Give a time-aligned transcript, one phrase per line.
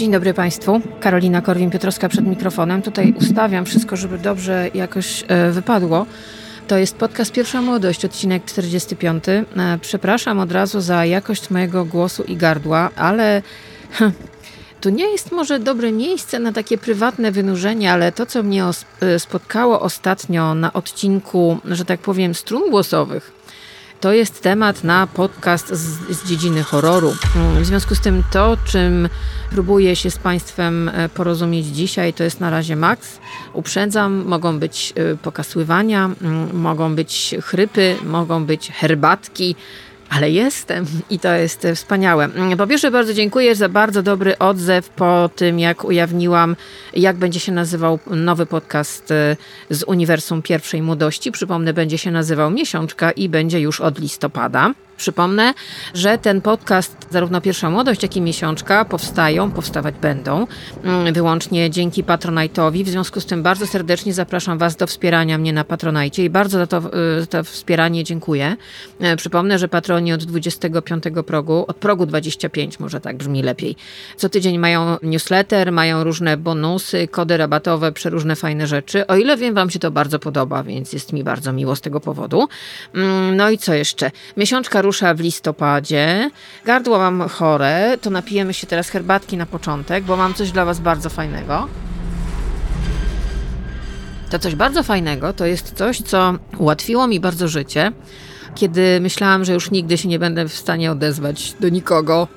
[0.00, 0.80] Dzień dobry Państwu.
[1.00, 2.82] Karolina Korwin-Piotrowska przed mikrofonem.
[2.82, 6.06] Tutaj ustawiam wszystko, żeby dobrze jakoś e, wypadło.
[6.68, 9.24] To jest podcast Pierwsza Młodość, odcinek 45.
[9.28, 9.42] E,
[9.80, 13.42] przepraszam od razu za jakość mojego głosu i gardła, ale
[14.80, 18.64] to nie jest może dobre miejsce na takie prywatne wynurzenie, ale to, co mnie
[19.00, 23.32] e, spotkało ostatnio na odcinku, że tak powiem, strun głosowych,
[24.00, 27.12] to jest temat na podcast z, z, dziedziny horroru.
[27.60, 29.08] W związku z tym to, czym
[29.50, 33.18] próbuję się z Państwem e, porozumieć dzisiaj, to jest na razie maks.
[33.52, 36.10] Uprzedzam, mogą być e, pokasływania,
[36.52, 39.56] mogą być chrypy, mogą być herbatki,
[40.10, 42.28] ale jestem i to jest wspaniałe.
[42.58, 46.56] Po pierwsze, bardzo dziękuję za bardzo dobry odzew po tym, jak ujawniłam,
[46.94, 49.36] jak będzie się nazywał nowy podcast e,
[49.70, 51.32] z Uniwersum Pierwszej Młodości.
[51.32, 54.72] Przypomnę, będzie się nazywał Miesiączka i będzie już od listopada.
[55.00, 55.54] Przypomnę,
[55.94, 60.46] że ten podcast, zarówno Pierwsza Młodość, jak i Miesiączka, powstają, powstawać będą
[60.84, 62.84] mm, wyłącznie dzięki Patronite'owi.
[62.84, 66.58] W związku z tym bardzo serdecznie zapraszam Was do wspierania mnie na Patronite i bardzo
[66.58, 66.78] za to,
[67.18, 68.56] y, za to wspieranie dziękuję.
[69.00, 73.76] E, przypomnę, że patroni od 25 progu, od progu 25 może tak brzmi lepiej,
[74.16, 79.06] co tydzień mają newsletter, mają różne bonusy, kody rabatowe, przeróżne fajne rzeczy.
[79.06, 82.00] O ile wiem, Wam się to bardzo podoba, więc jest mi bardzo miło z tego
[82.00, 82.48] powodu.
[82.94, 84.10] Mm, no i co jeszcze?
[84.36, 86.30] Miesiączka rusza w listopadzie.
[86.64, 90.80] Gardło mam chore, to napijemy się teraz herbatki na początek, bo mam coś dla Was
[90.80, 91.68] bardzo fajnego.
[94.30, 97.92] To coś bardzo fajnego to jest coś, co ułatwiło mi bardzo życie,
[98.54, 102.28] kiedy myślałam, że już nigdy się nie będę w stanie odezwać do nikogo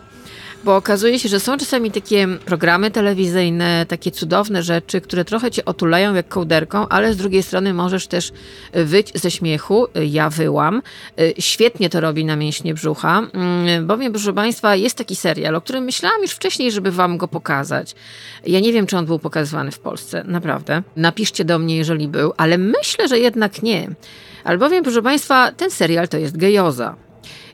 [0.63, 5.65] bo okazuje się, że są czasami takie programy telewizyjne, takie cudowne rzeczy, które trochę cię
[5.65, 8.31] otulają jak kołderką, ale z drugiej strony możesz też
[8.73, 9.87] wyć ze śmiechu.
[10.09, 10.81] Ja wyłam.
[11.39, 15.83] Świetnie to robi na mięśnie brzucha, mm, bowiem, proszę Państwa, jest taki serial, o którym
[15.83, 17.95] myślałam już wcześniej, żeby Wam go pokazać.
[18.45, 20.83] Ja nie wiem, czy on był pokazywany w Polsce, naprawdę.
[20.95, 23.89] Napiszcie do mnie, jeżeli był, ale myślę, że jednak nie.
[24.43, 26.95] Albowiem, proszę Państwa, ten serial to jest gejoza.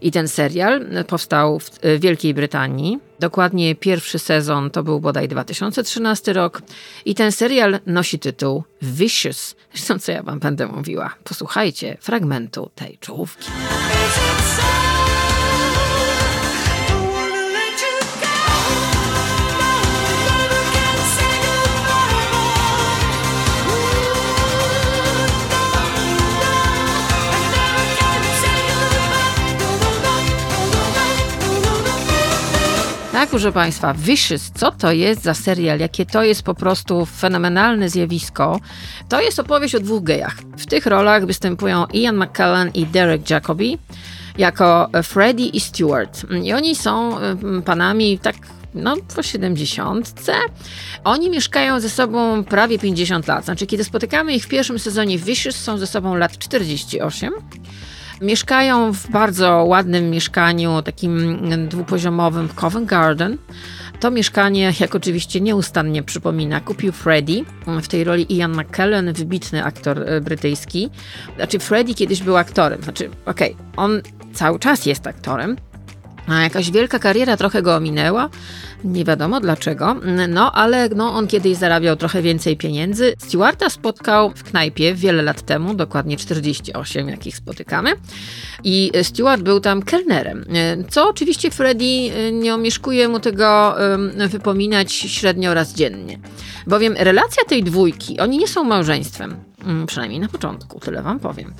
[0.02, 3.00] I ten serial powstał w Wielkiej Brytanii.
[3.20, 6.62] Dokładnie pierwszy sezon to był bodaj 2013 rok.
[7.06, 9.56] I ten serial nosi tytuł Vicious.
[9.74, 11.16] Zresztą co ja wam będę mówiła.
[11.24, 13.50] Posłuchajcie fragmentu tej czołówki.
[33.20, 35.80] Tak, proszę Państwa, Vicious, co to jest za serial?
[35.80, 38.60] Jakie to jest po prostu fenomenalne zjawisko?
[39.10, 40.36] To jest opowieść o dwóch gejach.
[40.58, 43.78] W tych rolach występują Ian McKellen i Derek Jacobi
[44.38, 46.26] jako Freddie i Stewart.
[46.44, 47.18] I oni są
[47.66, 48.36] panami tak
[48.74, 50.14] no po 70.
[51.04, 53.46] Oni mieszkają ze sobą prawie 50 lat.
[53.46, 57.34] Znaczy, kiedy spotykamy ich w pierwszym sezonie Vicious, są ze sobą lat 48.
[58.22, 63.38] Mieszkają w bardzo ładnym mieszkaniu, takim dwupoziomowym w Covent Garden.
[64.00, 67.44] To mieszkanie, jak oczywiście nieustannie przypomina, kupił Freddie,
[67.82, 70.90] w tej roli Ian McKellen, wybitny aktor e, brytyjski.
[71.36, 74.02] Znaczy, Freddie kiedyś był aktorem, znaczy, okej, okay, on
[74.34, 75.56] cały czas jest aktorem,
[76.28, 78.30] a jakaś wielka kariera trochę go ominęła,
[78.84, 79.96] nie wiadomo dlaczego,
[80.30, 83.14] no ale no, on kiedyś zarabiał trochę więcej pieniędzy.
[83.18, 87.92] Stewarta spotkał w knajpie wiele lat temu, dokładnie 48, jakich spotykamy.
[88.64, 90.46] I Stewart był tam kelnerem,
[90.90, 93.76] co oczywiście Freddy y, nie omieszkuje mu tego
[94.30, 96.20] wypominać średnio raz dziennie.
[96.68, 99.49] Bowiem relacja tej dwójki, oni nie są małżeństwem,
[99.88, 101.54] przynajmniej na początku, tyle wam powiem.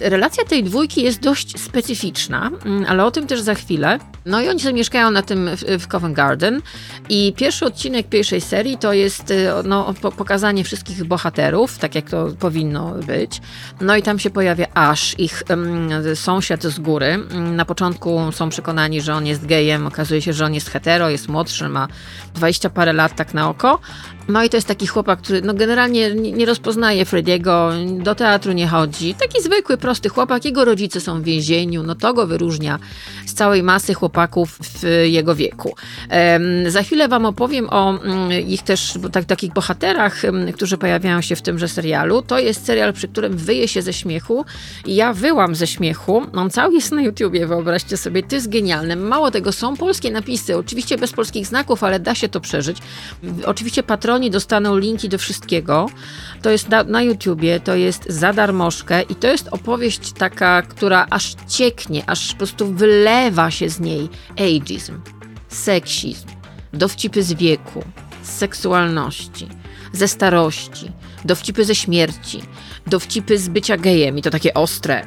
[0.00, 3.98] Relacja tej dwójki jest dość specyficzna, mm, ale o tym też za chwilę.
[4.26, 6.62] No i oni sobie mieszkają na tym w Covent Garden
[7.08, 12.28] i pierwszy odcinek pierwszej serii to jest y, no, pokazanie wszystkich bohaterów, tak jak to
[12.38, 13.40] powinno być.
[13.80, 17.18] No i tam się pojawia Ash, ich um, sąsiad z góry.
[17.56, 21.28] Na początku są przekonani, że on jest gejem, okazuje się, że on jest hetero, jest
[21.28, 21.88] młodszy, ma
[22.34, 23.78] 20 parę lat tak na oko,
[24.28, 28.68] no i to jest taki chłopak, który no generalnie nie rozpoznaje Frediego, do teatru nie
[28.68, 29.14] chodzi.
[29.14, 30.44] Taki zwykły, prosty chłopak.
[30.44, 32.78] Jego rodzice są w więzieniu, no to go wyróżnia
[33.26, 35.74] z całej masy chłopaków w jego wieku.
[36.68, 41.36] Za chwilę wam opowiem o mm, ich też tak, takich bohaterach, mm, którzy pojawiają się
[41.36, 42.22] w tymże serialu.
[42.22, 44.44] To jest serial, przy którym wyje się ze śmiechu
[44.86, 46.22] ja wyłam ze śmiechu.
[46.34, 48.22] On cały jest na YouTubie, wyobraźcie sobie.
[48.22, 48.96] To jest genialne.
[48.96, 52.78] Mało tego, są polskie napisy, oczywiście bez polskich znaków, ale da się to przeżyć.
[53.44, 55.86] Oczywiście patron stronie dostaną linki do wszystkiego.
[56.42, 61.06] To jest na, na YouTubie, to jest za darmożkę i to jest opowieść taka, która
[61.10, 65.00] aż cieknie, aż po prostu wylewa się z niej ageism,
[65.48, 66.28] seksizm,
[66.72, 67.84] dowcipy z wieku,
[68.22, 69.48] z seksualności,
[69.92, 70.92] ze starości,
[71.24, 72.42] dowcipy ze śmierci,
[72.86, 75.06] dowcipy z bycia gejem i to takie ostre,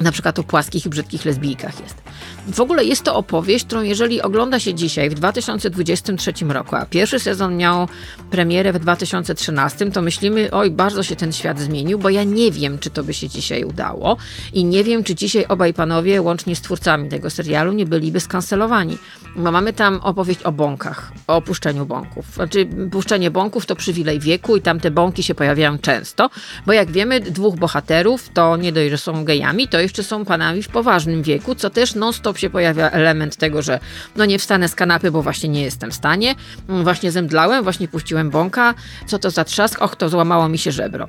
[0.00, 2.03] na przykład o płaskich i brzydkich lesbijkach jest.
[2.48, 7.20] W ogóle jest to opowieść, którą jeżeli ogląda się dzisiaj w 2023 roku, a pierwszy
[7.20, 7.88] sezon miał
[8.30, 12.78] premierę w 2013, to myślimy, oj, bardzo się ten świat zmienił, bo ja nie wiem,
[12.78, 14.16] czy to by się dzisiaj udało
[14.52, 18.98] i nie wiem, czy dzisiaj obaj panowie, łącznie z twórcami tego serialu, nie byliby skancelowani.
[19.36, 22.26] Bo mamy tam opowieść o bąkach, o opuszczeniu bąków.
[22.34, 26.30] Znaczy, puszczenie bąków to przywilej wieku i tam te bąki się pojawiają często,
[26.66, 30.62] bo jak wiemy, dwóch bohaterów to nie dość, że są gejami, to jeszcze są panami
[30.62, 33.80] w poważnym wieku, co też non-stop się pojawia element tego, że
[34.16, 36.34] no nie wstanę z kanapy, bo właśnie nie jestem w stanie,
[36.68, 38.74] mm, właśnie zemdlałem, właśnie puściłem bąka,
[39.06, 41.06] co to za trzask, och, to złamało mi się żebro.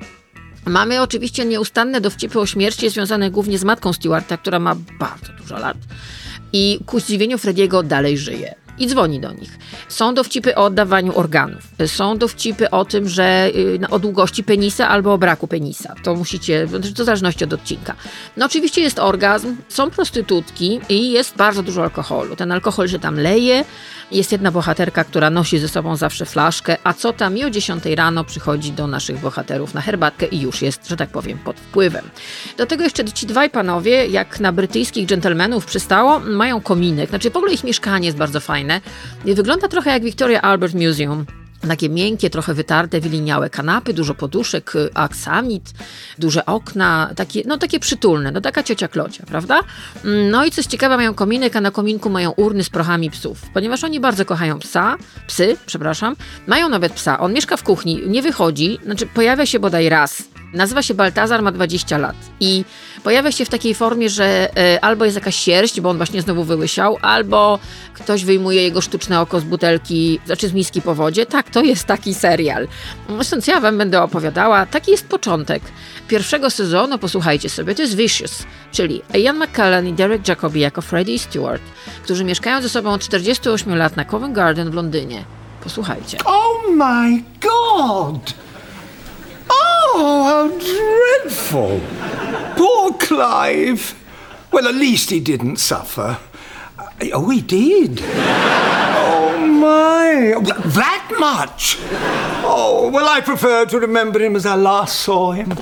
[0.66, 5.58] Mamy oczywiście nieustanne dowcipy o śmierci związane głównie z matką Stewarta, która ma bardzo dużo
[5.58, 5.76] lat.
[6.52, 9.58] I ku zdziwieniu Frediego dalej żyje i dzwoni do nich.
[9.88, 11.62] Są dowcipy o oddawaniu organów.
[11.86, 15.94] Są dowcipy o tym, że y, o długości penisa albo o braku penisa.
[16.02, 17.94] To musicie, to w zależności od odcinka.
[18.36, 22.36] No oczywiście jest orgazm, są prostytutki i jest bardzo dużo alkoholu.
[22.36, 23.64] Ten alkohol się tam leje.
[24.12, 27.84] Jest jedna bohaterka, która nosi ze sobą zawsze flaszkę, a co tam i o 10
[27.86, 32.04] rano przychodzi do naszych bohaterów na herbatkę i już jest, że tak powiem, pod wpływem.
[32.56, 37.08] Do tego jeszcze ci dwaj panowie, jak na brytyjskich dżentelmenów przystało, mają kominek.
[37.10, 38.80] Znaczy w ogóle ich mieszkanie jest bardzo fajne fajne.
[39.34, 41.26] Wygląda trochę jak Victoria Albert Museum.
[41.68, 45.72] Takie miękkie, trochę wytarte, wyliniałe kanapy, dużo poduszek, aksamit,
[46.18, 49.60] duże okna, takie, no takie przytulne, no taka ciocia Klocia, prawda?
[50.30, 53.84] No i coś ciekawe, mają kominek, a na kominku mają urny z prochami psów, ponieważ
[53.84, 54.96] oni bardzo kochają psa,
[55.26, 56.16] psy, przepraszam,
[56.46, 60.22] mają nawet psa, on mieszka w kuchni, nie wychodzi, znaczy pojawia się bodaj raz,
[60.56, 62.64] nazywa się Baltazar, ma 20 lat i
[63.04, 66.44] pojawia się w takiej formie, że y, albo jest jakaś sierść, bo on właśnie znowu
[66.44, 67.58] wyłysiał, albo
[67.94, 71.26] ktoś wyjmuje jego sztuczne oko z butelki, znaczy z miski po wodzie.
[71.26, 72.68] Tak, to jest taki serial.
[73.08, 75.62] Zresztą ja wam będę opowiadała, taki jest początek
[76.08, 78.42] pierwszego sezonu, posłuchajcie sobie, to jest Vicious,
[78.72, 81.62] czyli Ian McKellen i Derek Jacobi jako Freddie i Stewart,
[82.02, 85.24] którzy mieszkają ze sobą od 48 lat na Covent Garden w Londynie.
[85.64, 86.18] Posłuchajcie.
[86.24, 88.45] Oh my god!
[89.50, 90.48] Oh, how
[91.22, 91.80] dreadful!
[92.56, 93.94] Poor Clive!
[94.52, 96.18] Well, at least he didn't suffer.
[96.78, 98.00] Uh, oh, he did.
[98.02, 100.34] Oh, my.
[100.40, 101.78] That much?
[102.44, 105.54] Oh, well, I prefer to remember him as I last saw him,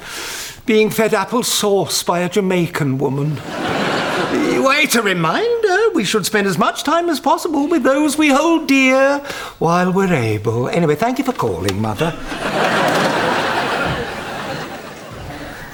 [0.66, 3.40] being fed apple sauce by a Jamaican woman.
[4.62, 8.66] Wait, a reminder we should spend as much time as possible with those we hold
[8.66, 9.18] dear
[9.58, 10.68] while we're able.
[10.68, 12.10] Anyway, thank you for calling, Mother.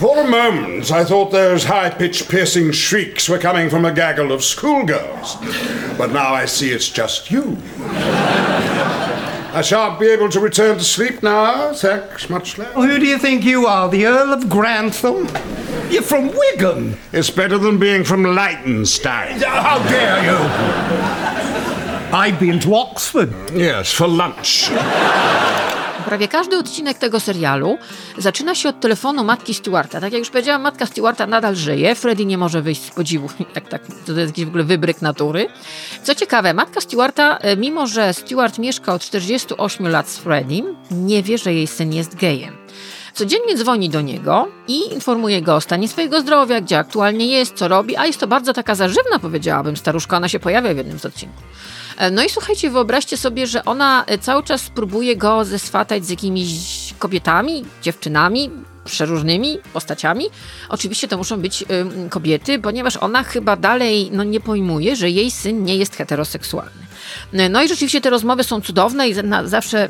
[0.01, 4.33] For a moment, I thought those high pitched, piercing shrieks were coming from a gaggle
[4.33, 5.37] of schoolgirls.
[5.99, 7.59] But now I see it's just you.
[7.83, 12.73] I shan't be able to return to sleep now, thanks much less.
[12.73, 15.29] Who do you think you are, the Earl of Grantham?
[15.91, 16.97] You're from Wigan.
[17.13, 19.43] It's better than being from Lightenstein.
[19.43, 20.39] How dare you?
[22.17, 23.35] I've been to Oxford.
[23.53, 24.71] Yes, for lunch.
[26.05, 27.79] Prawie każdy odcinek tego serialu
[28.19, 30.01] zaczyna się od telefonu matki Stewarta.
[30.01, 31.95] Tak jak już powiedziałam, matka Stewarta nadal żyje.
[31.95, 33.29] Freddy nie może wyjść z podziwu.
[33.55, 35.47] Tak, tak, to jest jakiś w ogóle wybryk natury.
[36.03, 41.23] Co ciekawe, matka Stewarta, e, mimo że Stewart mieszka od 48 lat z Freddym, nie
[41.23, 42.57] wie, że jej syn jest gejem.
[43.15, 47.69] Codziennie dzwoni do niego i informuje go o stanie swojego zdrowia, gdzie aktualnie jest, co
[47.69, 51.07] robi, a jest to bardzo taka zażywna, powiedziałabym, staruszka, ona się pojawia w jednym z
[51.07, 51.43] odcinków.
[52.01, 56.11] E, no i słuchajcie, wyobraźcie sobie, że ona e, cały czas próbuje go zeswatać z
[56.11, 56.49] jakimiś
[56.99, 58.51] kobietami, dziewczynami,
[58.85, 60.25] przeróżnymi postaciami.
[60.69, 61.67] Oczywiście to muszą być y,
[62.11, 66.87] kobiety, ponieważ ona chyba dalej no, nie pojmuje, że jej syn nie jest heteroseksualny.
[67.51, 69.89] No i rzeczywiście te rozmowy są cudowne i na, zawsze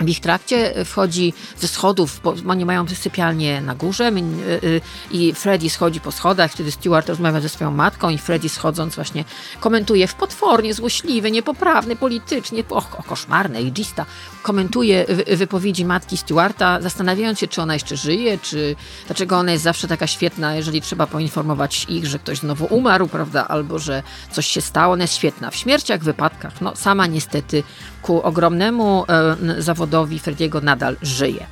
[0.00, 4.80] w ich trakcie wchodzi ze schodów, bo oni mają sypialnię na górze y, y,
[5.10, 9.24] i Freddy schodzi po schodach, wtedy Stewart rozmawia ze swoją matką i Freddy schodząc właśnie
[9.60, 14.06] komentuje w potwornie złośliwy, niepoprawny, politycznie, och, o, koszmarny, ageista,
[14.42, 18.76] komentuje wypowiedzi matki Stewarta, zastanawiając się, czy ona jeszcze żyje, czy
[19.06, 23.48] dlaczego ona jest zawsze taka świetna, jeżeli trzeba poinformować ich, że ktoś znowu umarł, prawda,
[23.48, 24.92] albo że coś się stało.
[24.92, 26.60] Ona jest świetna w śmierciach, wypadkach.
[26.60, 27.62] No, sama niestety
[28.02, 31.46] ku ogromnemu e, zawodowi Frediego nadal żyje.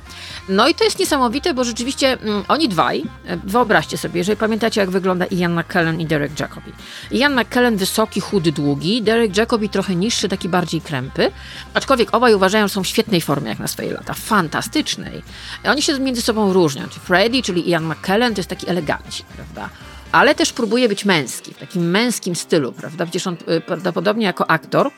[0.49, 4.81] No i to jest niesamowite, bo rzeczywiście mm, oni dwaj, e, wyobraźcie sobie, jeżeli pamiętacie,
[4.81, 6.71] jak wygląda Ian McKellen i Derek Jacobi.
[7.11, 11.31] Ian McKellen wysoki, chudy, długi, Derek Jacobi trochę niższy, taki bardziej krępy,
[11.73, 15.21] aczkolwiek obaj uważają, że są w świetnej formie jak na swoje lata, fantastycznej.
[15.65, 16.87] Oni się między sobą różnią.
[16.87, 19.69] Freddy, czyli Ian McKellen, to jest taki elegancik, prawda?
[20.11, 23.05] Ale też próbuje być męski, w takim męskim stylu, prawda?
[23.05, 24.91] Przecież on y, prawdopodobnie jako aktor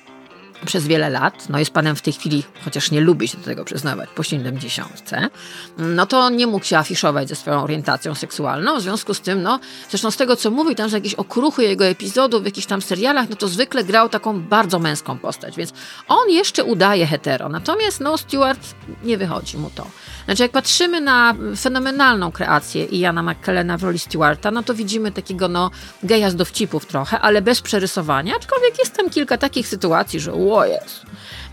[0.66, 3.66] przez wiele lat, no jest panem w tej chwili, chociaż nie lubi się do tego
[3.66, 5.12] przyznawać, po 70,
[5.78, 9.60] no to nie mógł się afiszować ze swoją orientacją seksualną, w związku z tym, no,
[9.90, 13.30] zresztą z tego, co mówi, tam, że jakieś okruchy jego epizodów w jakichś tam serialach,
[13.30, 15.74] no to zwykle grał taką bardzo męską postać, więc
[16.08, 18.60] on jeszcze udaje hetero, natomiast, no, Stewart
[19.04, 19.88] nie wychodzi mu to.
[20.26, 25.48] Znaczy, jak patrzymy na fenomenalną kreację Iana McKellena w roli Stewarta, no to widzimy takiego,
[25.48, 25.72] no,
[26.04, 30.66] geja z dowcipów trochę, ale bez przerysowania, aczkolwiek jest tam kilka takich sytuacji, że o
[30.66, 31.06] jest,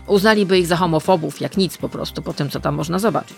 [0.07, 3.37] uznaliby ich za homofobów, jak nic po prostu, po tym, co tam można zobaczyć.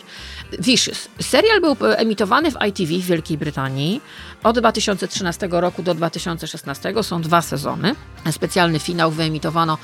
[0.60, 1.08] Vicious.
[1.22, 4.02] Serial był emitowany w ITV w Wielkiej Brytanii
[4.44, 6.94] od 2013 roku do 2016.
[7.02, 7.96] Są dwa sezony.
[8.32, 9.78] Specjalny finał wyemitowano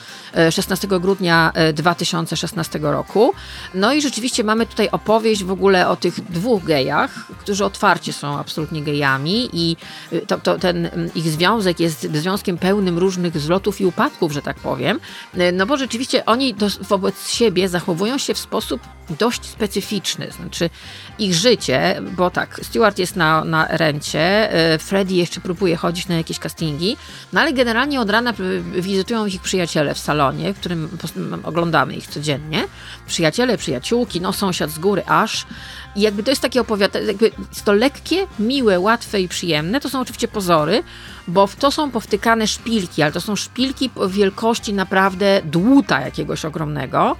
[0.51, 3.33] 16 e, grudnia 2016 e, roku.
[3.73, 8.39] No i rzeczywiście mamy tutaj opowieść w ogóle o tych dwóch gejach, którzy otwarcie są
[8.39, 9.77] absolutnie gejami i
[10.11, 14.57] e, to, to, ten ich związek jest związkiem pełnym różnych zlotów i upadków, że tak
[14.57, 14.99] powiem.
[15.53, 18.81] No bo rzeczywiście oni do, wobec siebie zachowują się w sposób
[19.19, 20.31] dość specyficzny.
[20.31, 20.69] Znaczy
[21.19, 26.15] ich życie, bo tak, Stewart jest na, na rencie, e, Freddy jeszcze próbuje chodzić na
[26.15, 26.97] jakieś castingi,
[27.33, 28.33] no ale generalnie od rana
[28.75, 30.97] wizytują ich przyjaciele w salonie, w którym
[31.43, 32.63] oglądamy ich codziennie.
[33.07, 35.45] Przyjaciele, przyjaciółki, no sąsiad z góry aż.
[35.95, 39.79] I jakby to jest takie opowiadanie, jakby jest to lekkie, miłe, łatwe i przyjemne.
[39.79, 40.83] To są oczywiście pozory,
[41.27, 47.15] bo w to są powtykane szpilki, ale to są szpilki wielkości naprawdę dłuta jakiegoś ogromnego.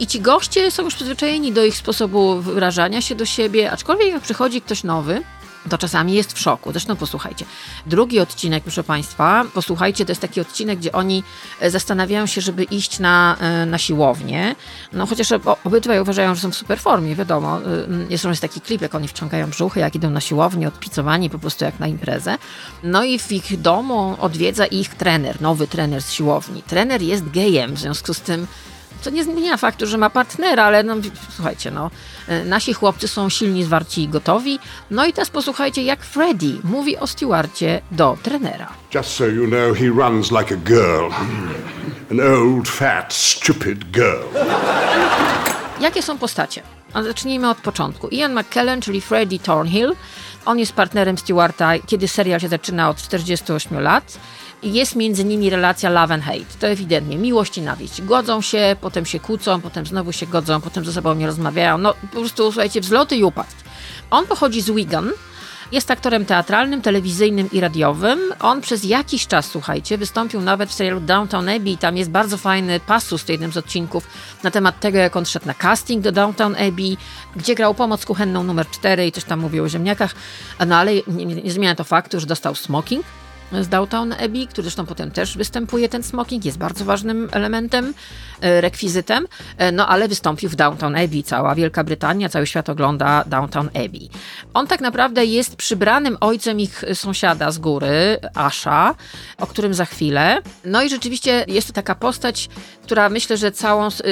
[0.00, 4.22] I ci goście są już przyzwyczajeni do ich sposobu wyrażania się do siebie, aczkolwiek jak
[4.22, 5.22] przychodzi ktoś nowy,
[5.68, 6.72] to czasami jest w szoku.
[6.72, 7.44] Zresztą posłuchajcie.
[7.86, 11.22] Drugi odcinek, proszę Państwa, posłuchajcie, to jest taki odcinek, gdzie oni
[11.60, 14.54] e, zastanawiają się, żeby iść na, e, na siłownię.
[14.92, 15.28] No chociaż
[15.64, 17.58] obydwaj uważają, że są w super formie, wiadomo.
[17.58, 17.62] E,
[18.10, 21.64] jest, jest taki klip, jak oni wciągają brzuchy, jak idą na siłownię, odpicowani po prostu
[21.64, 22.38] jak na imprezę.
[22.82, 26.62] No i w ich domu odwiedza ich trener, nowy trener z siłowni.
[26.62, 28.46] Trener jest gejem, w związku z tym
[29.02, 30.94] co nie zmienia faktu, że ma partnera, ale no,
[31.36, 31.90] słuchajcie, no,
[32.28, 34.58] e, nasi chłopcy są silni, zwarci i gotowi.
[34.90, 38.68] No i teraz posłuchajcie, jak Freddy mówi o Stewarcie do trenera.
[38.94, 41.10] Just so you know, he runs like a girl.
[42.10, 44.26] An old, fat, stupid girl.
[45.80, 46.62] Jakie są postacie?
[46.92, 48.08] A zacznijmy od początku.
[48.08, 49.92] Ian McKellen, czyli Freddie Thornhill.
[50.44, 54.18] On jest partnerem Stewarta, kiedy serial się zaczyna od 48 lat
[54.62, 56.44] jest między nimi relacja love and hate.
[56.60, 57.18] To ewidentnie.
[57.18, 58.02] Miłość i nawiść.
[58.02, 61.78] Godzą się, potem się kłócą, potem znowu się godzą, potem ze sobą nie rozmawiają.
[61.78, 63.64] No po prostu, słuchajcie, wzloty i upadki.
[64.10, 65.10] On pochodzi z Wigan,
[65.72, 68.20] jest aktorem teatralnym, telewizyjnym i radiowym.
[68.40, 71.78] On przez jakiś czas, słuchajcie, wystąpił nawet w serialu Downtown Abbey.
[71.78, 74.06] Tam jest bardzo fajny pasus w jednym z odcinków
[74.42, 76.96] na temat tego, jak on szedł na casting do Downtown Abbey,
[77.36, 80.14] gdzie grał pomoc kuchenną numer 4 i coś tam mówił o ziemniakach.
[80.66, 83.06] No ale nie, nie, nie zmienia to faktu, że dostał smoking
[83.60, 87.94] z Downtown Abbey, który zresztą potem też występuje, ten smoking, jest bardzo ważnym elementem,
[88.40, 89.26] e, rekwizytem,
[89.58, 94.08] e, no ale wystąpił w Downtown Abbey, cała Wielka Brytania, cały świat ogląda Downtown Abbey.
[94.54, 98.94] On tak naprawdę jest przybranym ojcem ich sąsiada z góry, Asha,
[99.38, 100.42] o którym za chwilę.
[100.64, 102.48] No i rzeczywiście jest to taka postać,
[102.82, 104.02] która myślę, że całą z,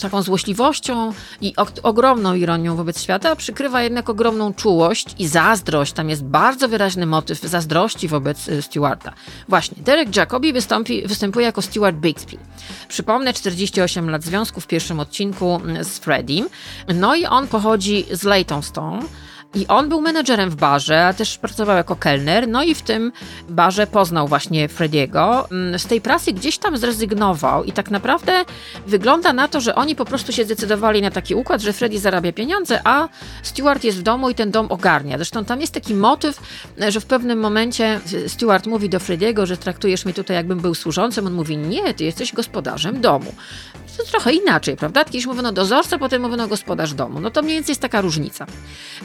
[0.00, 5.92] taką złośliwością i ogromną ironią wobec świata przykrywa jednak ogromną czułość i zazdrość.
[5.92, 9.12] Tam jest bardzo wyraźny motyw zazdrości wobec e, Stuarta Stewarta.
[9.48, 12.36] Właśnie, Derek Jacobi wystąpi, występuje jako Stewart Bixby.
[12.88, 16.48] Przypomnę, 48 lat związku w pierwszym odcinku z Freddiem.
[16.94, 19.02] No i on pochodzi z Leytonstone.
[19.54, 23.12] I on był menedżerem w barze, a też pracował jako kelner, no i w tym
[23.48, 25.48] barze poznał właśnie Frediego.
[25.50, 28.44] Mm, z tej pracy gdzieś tam zrezygnował i tak naprawdę
[28.86, 32.32] wygląda na to, że oni po prostu się zdecydowali na taki układ, że Freddy zarabia
[32.32, 33.08] pieniądze, a
[33.42, 35.16] Stewart jest w domu i ten dom ogarnia.
[35.16, 36.40] Zresztą tam jest taki motyw,
[36.88, 41.26] że w pewnym momencie Stewart mówi do Frediego, że traktujesz mnie tutaj jakbym był służącym.
[41.26, 43.34] On mówi, nie, ty jesteś gospodarzem domu.
[43.96, 45.04] To trochę inaczej, prawda?
[45.04, 47.20] Kiedyś mówiono dozorca, potem mówiono gospodarz domu.
[47.20, 48.46] No to mniej więcej jest taka różnica.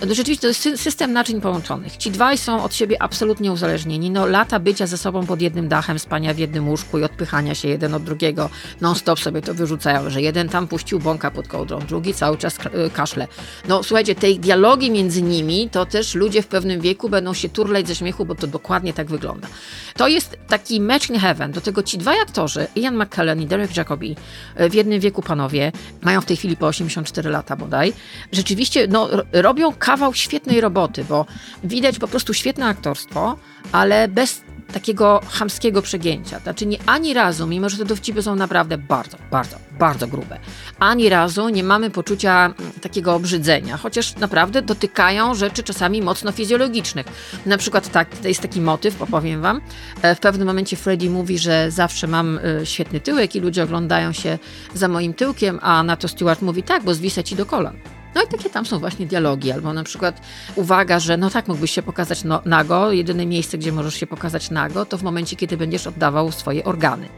[0.08, 1.98] No rzeczywiście to jest system naczyń połączonych.
[1.98, 4.12] Ci dwaj są od siebie absolutnie uzależnieni.
[4.12, 7.67] No lata bycia ze sobą pod jednym dachem, spania w jednym łóżku i odpychania się
[7.67, 8.50] jeden od drugiego.
[8.82, 12.89] Non-stop sobie to wyrzucają, że jeden tam puścił bąka pod kołdrą, drugi cały czas y,
[12.89, 13.27] kaszle.
[13.67, 17.88] No słuchajcie, tej dialogi między nimi, to też ludzie w pewnym wieku będą się turlać
[17.88, 19.48] ze śmiechu, bo to dokładnie tak wygląda.
[19.96, 21.51] To jest taki match in heaven.
[21.51, 24.15] Do tego ci dwaj aktorzy, Ian McKellen i Derek Jacobi,
[24.56, 27.93] w jednym wieku panowie, mają w tej chwili po 84 lata bodaj,
[28.31, 31.25] rzeczywiście no, robią kawał świetnej roboty, bo
[31.63, 33.38] widać po prostu świetne aktorstwo,
[33.72, 34.41] ale bez
[34.74, 36.39] takiego chamskiego przegięcia.
[36.39, 40.39] Znaczy nie ani razu, mimo że te dowcipy są naprawdę bardzo, bardzo, bardzo grube,
[40.79, 47.05] ani razu nie mamy poczucia mm, takiego obrzydzenia, chociaż naprawdę dotykają rzeczy czasami mocno fizjologicznych.
[47.45, 49.62] Na przykład tak, to jest taki motyw, opowiem wam.
[50.01, 54.12] E, w pewnym momencie Freddy mówi, że zawsze mam e, świetny tyłek i ludzie oglądają
[54.12, 54.39] się
[54.74, 57.96] za moim tyłkiem, a na to Stewart mówi tak, bo zwisę ci do kolan.
[58.17, 60.21] No i takie tam są właśnie dialogi, albo na przykład
[60.55, 64.50] uwaga, że no tak, mógłbyś się pokazać no, nago, jedyne miejsce, gdzie możesz się pokazać
[64.50, 67.09] nago, to w momencie, kiedy będziesz oddawał swoje organy.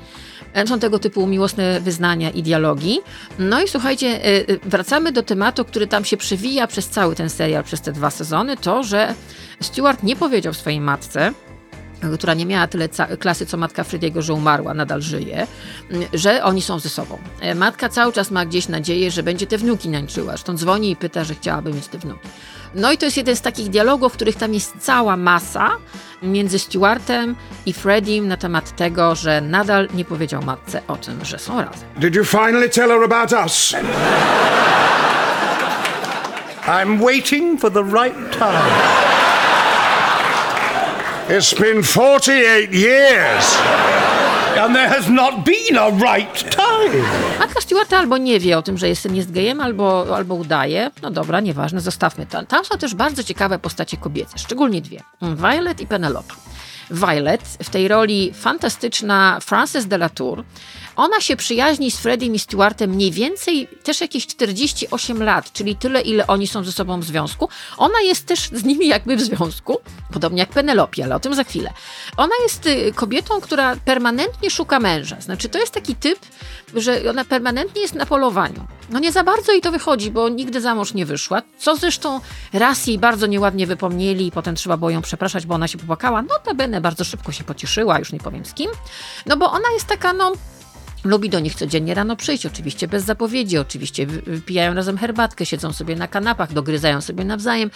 [0.54, 3.00] E, są tego typu miłosne wyznania i dialogi.
[3.40, 7.30] No i słuchajcie, e, e, wracamy do tematu, który tam się przewija przez cały ten
[7.30, 9.14] serial, przez te dwa sezony, to, że
[9.62, 11.34] Stewart nie powiedział swojej matce,
[12.18, 12.90] która nie miała tyle
[13.20, 15.48] klasy co matka Frediego, że umarła, nadal żyje,
[16.14, 17.18] że oni są ze sobą.
[17.42, 20.96] E, matka cały czas ma gdzieś nadzieję, że będzie te wnuki nańczyła, zresztą dzwoni i
[20.96, 22.28] pyta, że chciałaby mieć te wnuki.
[22.76, 25.70] No i to jest jeden z takich dialogów, w których tam jest cała masa
[26.24, 31.40] między Stewartem i Freddiem na temat tego, że nadal nie powiedział matce o tym, że
[31.40, 31.90] są razem.
[31.98, 33.74] Did you finally tell her about us?
[36.68, 39.09] I'm waiting for the right time.
[41.30, 43.58] It's been 48 years.
[44.58, 47.04] And there has not been a right time.
[47.40, 50.92] Matka Stewarta albo nie wie o tym, że jestem jest gejem, albo, albo udaje.
[51.02, 52.46] No dobra, nieważne, zostawmy to.
[52.46, 55.02] Tam są też bardzo ciekawe postacie kobiece, szczególnie dwie.
[55.22, 56.34] Violet i Penelope.
[56.92, 60.44] Violet, w tej roli fantastyczna Frances de la Tour,
[61.00, 66.02] ona się przyjaźni z Freddiem i Stewartem mniej więcej też jakieś 48 lat, czyli tyle,
[66.02, 67.50] ile oni są ze sobą w związku.
[67.78, 69.78] Ona jest też z nimi jakby w związku,
[70.14, 71.74] podobnie jak Penelope, ale o tym za chwilę.
[72.18, 75.22] Ona jest y, kobietą, która permanentnie szuka męża.
[75.22, 76.20] Znaczy, to jest taki typ,
[76.76, 78.68] że ona permanentnie jest na polowaniu.
[78.90, 81.42] No nie za bardzo jej to wychodzi, bo nigdy za mąż nie wyszła.
[81.58, 82.20] Co zresztą
[82.54, 86.22] raz jej bardzo nieładnie wypomnieli i potem trzeba było ją przepraszać, bo ona się popłakała.
[86.22, 88.72] Notabene bardzo szybko się pocieszyła, już nie powiem z kim.
[89.26, 90.34] No bo ona jest taka, no
[91.04, 95.96] Lubi do nich codziennie rano przyjść, oczywiście bez zapowiedzi, oczywiście wypijają razem herbatkę, siedzą sobie
[95.96, 97.72] na kanapach, dogryzają sobie nawzajem.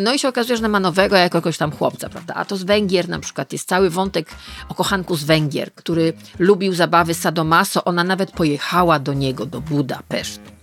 [0.00, 2.34] No i się okazuje, że ma nowego jakiegoś tam chłopca, prawda?
[2.34, 4.26] A to z Węgier na przykład jest cały wątek
[4.68, 7.84] o kochanku z Węgier, który lubił zabawy sadomaso.
[7.84, 10.53] Ona nawet pojechała do niego, do Budapesztu.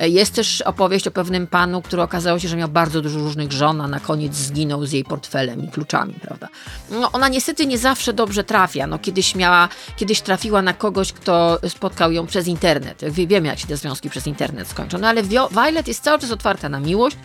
[0.00, 3.80] Jest też opowieść o pewnym panu, który okazało się, że miał bardzo dużo różnych żon,
[3.80, 6.48] a na koniec zginął z jej portfelem i kluczami, prawda?
[6.90, 8.86] No, ona niestety nie zawsze dobrze trafia.
[8.86, 13.02] No, kiedyś miała, kiedyś trafiła na kogoś, kto spotkał ją przez internet.
[13.10, 14.98] Wiemy, jak się te związki przez internet skończą.
[14.98, 17.16] No, ale Violet jest cały czas otwarta na miłość.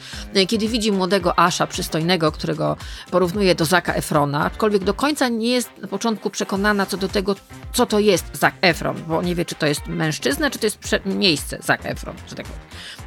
[0.47, 2.77] Kiedy widzi młodego Asha, przystojnego, którego
[3.11, 7.35] porównuje do Zaka Efrona, aczkolwiek do końca nie jest na początku przekonana co do tego,
[7.73, 10.79] co to jest Zak Efron, bo nie wie, czy to jest mężczyzna, czy to jest
[11.05, 12.45] miejsce Zak Efron, tak.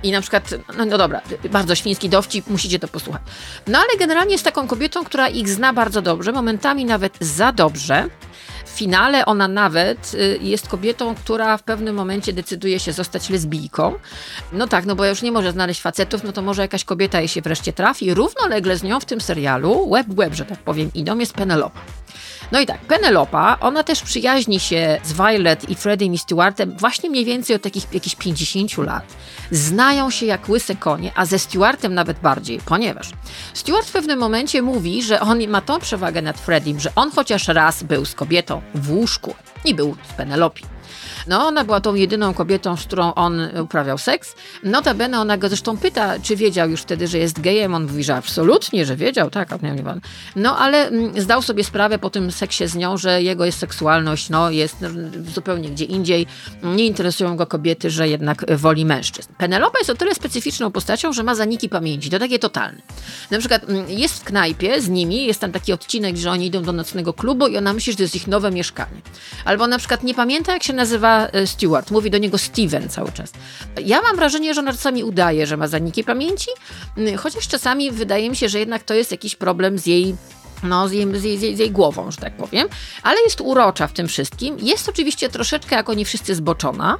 [0.02, 3.22] I na przykład, no, no, dobra, bardzo świński dowcip, musicie to posłuchać.
[3.66, 8.08] No ale generalnie jest taką kobietą, która ich zna bardzo dobrze, momentami nawet za dobrze.
[8.64, 13.94] W finale ona nawet y, jest kobietą, która w pewnym momencie decyduje się zostać lesbijką.
[14.52, 17.28] No tak, no bo już nie może znaleźć facetów, no to może jakaś kobieta jej
[17.28, 18.14] się wreszcie trafi.
[18.14, 21.80] Równolegle z nią w tym serialu, web web, że tak powiem, idą, jest Penelope.
[22.52, 27.10] No i tak, Penelopa, ona też przyjaźni się z Violet i Freddiem i Stewartem właśnie
[27.10, 29.04] mniej więcej od takich jakichś 50 lat.
[29.50, 33.10] Znają się jak łyse konie, a ze Stewartem nawet bardziej, ponieważ
[33.54, 37.48] Stewart w pewnym momencie mówi, że on ma tą przewagę nad Freddiem, że on chociaż
[37.48, 39.34] raz był z kobietą w łóżku
[39.64, 40.77] i był z Penelopi.
[41.26, 44.34] No, ona była tą jedyną kobietą, z którą on uprawiał seks.
[44.62, 47.74] Notabene ona go zresztą pyta, czy wiedział już wtedy, że jest gejem.
[47.74, 49.48] On mówi, że absolutnie, że wiedział, tak,
[50.36, 54.30] no ale mm, zdał sobie sprawę po tym seksie z nią, że jego jest seksualność,
[54.30, 54.76] no, jest
[55.34, 56.26] zupełnie gdzie indziej.
[56.62, 59.32] Nie interesują go kobiety, że jednak woli mężczyzn.
[59.38, 62.82] Penelope jest o tyle specyficzną postacią, że ma zaniki pamięci, to takie totalne.
[63.30, 66.62] Na przykład mm, jest w knajpie z nimi, jest tam taki odcinek, że oni idą
[66.62, 69.00] do nocnego klubu i ona myśli, że to jest ich nowe mieszkanie.
[69.44, 71.90] Albo na przykład nie pamięta, jak się nazywa E, Stewart.
[71.90, 73.32] Mówi do niego Steven cały czas.
[73.84, 76.50] Ja mam wrażenie, że ona czasami udaje, że ma zaniki pamięci,
[77.16, 80.16] chociaż czasami wydaje mi się, że jednak to jest jakiś problem z jej
[80.62, 82.68] no, z jej, z, jej, z jej, głową, że tak powiem,
[83.02, 84.56] ale jest urocza w tym wszystkim.
[84.58, 86.96] Jest oczywiście troszeczkę, jak oni wszyscy, zboczona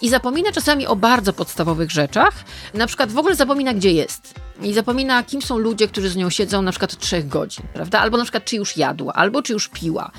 [0.00, 2.34] i zapomina czasami o bardzo podstawowych rzeczach.
[2.74, 4.34] Na przykład w ogóle zapomina, gdzie jest.
[4.62, 8.00] I zapomina, kim są ludzie, którzy z nią siedzą na przykład trzech godzin, prawda?
[8.00, 10.10] Albo na przykład, czy już jadła, albo czy już piła.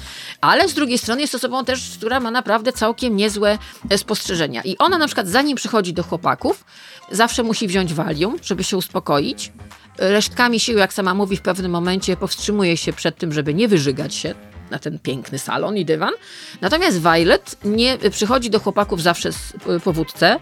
[0.41, 3.58] Ale z drugiej strony jest osobą też, która ma naprawdę całkiem niezłe
[3.89, 4.62] e, spostrzeżenia.
[4.62, 6.65] I ona na przykład, zanim przychodzi do chłopaków,
[7.12, 9.51] zawsze musi wziąć walium, żeby się uspokoić
[9.97, 14.15] resztkami sił, jak sama mówi, w pewnym momencie powstrzymuje się przed tym, żeby nie wyżygać
[14.15, 14.36] się
[14.71, 16.13] na ten piękny salon i dywan.
[16.62, 19.53] Natomiast Violet nie przychodzi do chłopaków zawsze z
[19.84, 20.39] powódce,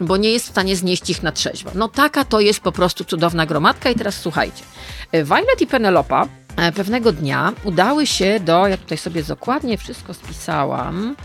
[0.00, 1.70] bo nie jest w stanie znieść ich na trzeźwo.
[1.74, 4.64] No taka to jest po prostu cudowna gromadka i teraz słuchajcie.
[5.12, 11.16] Violet i Penelopa e, pewnego dnia udały się do, ja tutaj sobie dokładnie wszystko spisałam,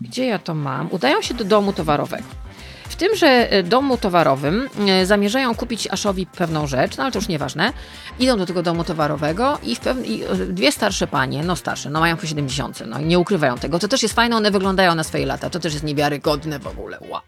[0.00, 2.45] gdzie ja to mam, udają się do domu towarowego.
[2.88, 7.28] W tymże e, domu towarowym e, zamierzają kupić Aszowi pewną rzecz, no ale to już
[7.28, 7.72] nieważne.
[8.18, 12.16] Idą do tego domu towarowego i, i e, dwie starsze panie, no starsze, no mają
[12.16, 13.78] po 70, no i nie ukrywają tego.
[13.78, 16.98] To też jest fajne, one wyglądają na swoje lata, to też jest niewiarygodne w ogóle,
[17.08, 17.20] wow.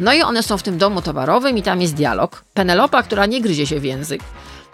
[0.00, 2.44] No i one są w tym domu towarowym i tam jest dialog.
[2.54, 4.22] Penelopa, która nie gryzie się w język,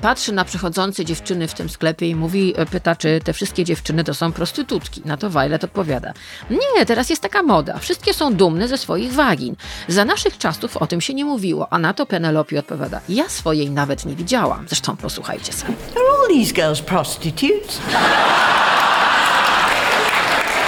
[0.03, 4.05] patrzy na przychodzące dziewczyny w tym sklepie i mówi, e, pyta, czy te wszystkie dziewczyny
[4.05, 5.03] to są prostytutki.
[5.05, 6.13] Na to Violet odpowiada,
[6.51, 9.57] nie, teraz jest taka moda, wszystkie są dumne ze swoich wagin.
[9.89, 13.71] Za naszych czasów o tym się nie mówiło, a na to Penelope odpowiada, ja swojej
[13.71, 14.65] nawet nie widziałam.
[14.69, 15.75] Zresztą posłuchajcie sami.
[15.97, 17.81] Are all these girls prostitutes?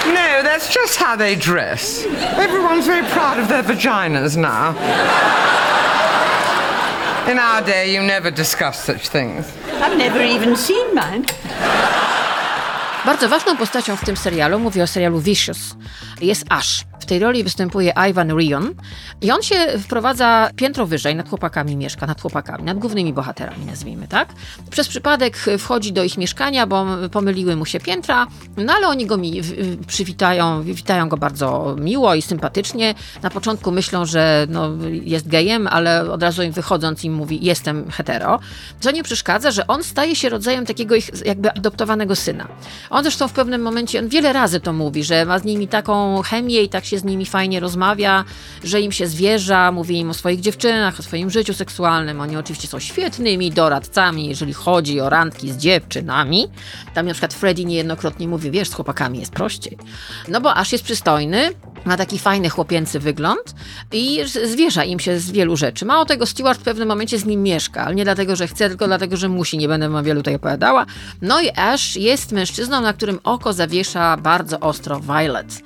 [0.06, 2.04] No, that's just how they dress.
[2.36, 4.74] Everyone's very proud of their vaginas now.
[7.30, 9.56] In our day, you never discuss such things.
[9.74, 11.26] I've never even seen mine.
[13.06, 15.76] Bardzo ważną postacią w tym serialu, mówię o serialu Vicious,
[16.20, 16.84] jest Ash.
[17.00, 18.74] W tej roli występuje Ivan Rion
[19.20, 24.08] i on się wprowadza piętro wyżej, nad chłopakami mieszka, nad chłopakami, nad głównymi bohaterami, nazwijmy,
[24.08, 24.28] tak?
[24.70, 29.16] Przez przypadek wchodzi do ich mieszkania, bo pomyliły mu się piętra, no ale oni go
[29.16, 29.40] mi,
[29.86, 32.94] przywitają, witają go bardzo miło i sympatycznie.
[33.22, 37.90] Na początku myślą, że no, jest gejem, ale od razu im wychodząc im mówi, jestem
[37.90, 38.40] hetero.
[38.80, 42.48] Co nie przeszkadza, że on staje się rodzajem takiego ich jakby adoptowanego syna.
[42.90, 46.22] On zresztą w pewnym momencie, on wiele razy to mówi, że ma z nimi taką
[46.22, 48.24] chemię i tak się z nimi fajnie rozmawia,
[48.64, 52.20] że im się zwierza, mówi im o swoich dziewczynach, o swoim życiu seksualnym.
[52.20, 56.48] Oni oczywiście są świetnymi doradcami, jeżeli chodzi o randki z dziewczynami.
[56.94, 59.78] Tam na przykład Freddy niejednokrotnie mówi, wiesz, z chłopakami jest prościej.
[60.28, 61.50] No bo aż jest przystojny,
[61.84, 63.54] ma taki fajny chłopięcy wygląd
[63.92, 65.84] i zwierza im się z wielu rzeczy.
[65.84, 68.86] Mało tego, Stewart w pewnym momencie z nim mieszka, ale nie dlatego, że chce, tylko
[68.86, 70.86] dlatego, że musi, nie będę wam wielu tutaj opowiadała.
[71.22, 75.62] No i Ash jest mężczyzną, na którym oko zawiesza bardzo ostro Violet.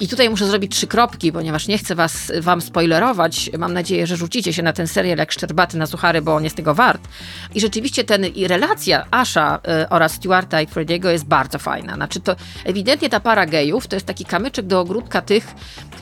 [0.00, 3.50] I tutaj muszę zrobić trzy kropki, ponieważ nie chcę was, wam spoilerować.
[3.58, 6.56] Mam nadzieję, że rzucicie się na ten serial jak szczerbaty na suchary, bo on jest
[6.56, 7.08] tego wart.
[7.54, 11.94] I rzeczywiście ten, i relacja Asha y, oraz Stewarta i Frediego jest bardzo fajna.
[11.94, 15.54] Znaczy to ewidentnie ta para gejów to jest taki kamyczek do ogródka tych,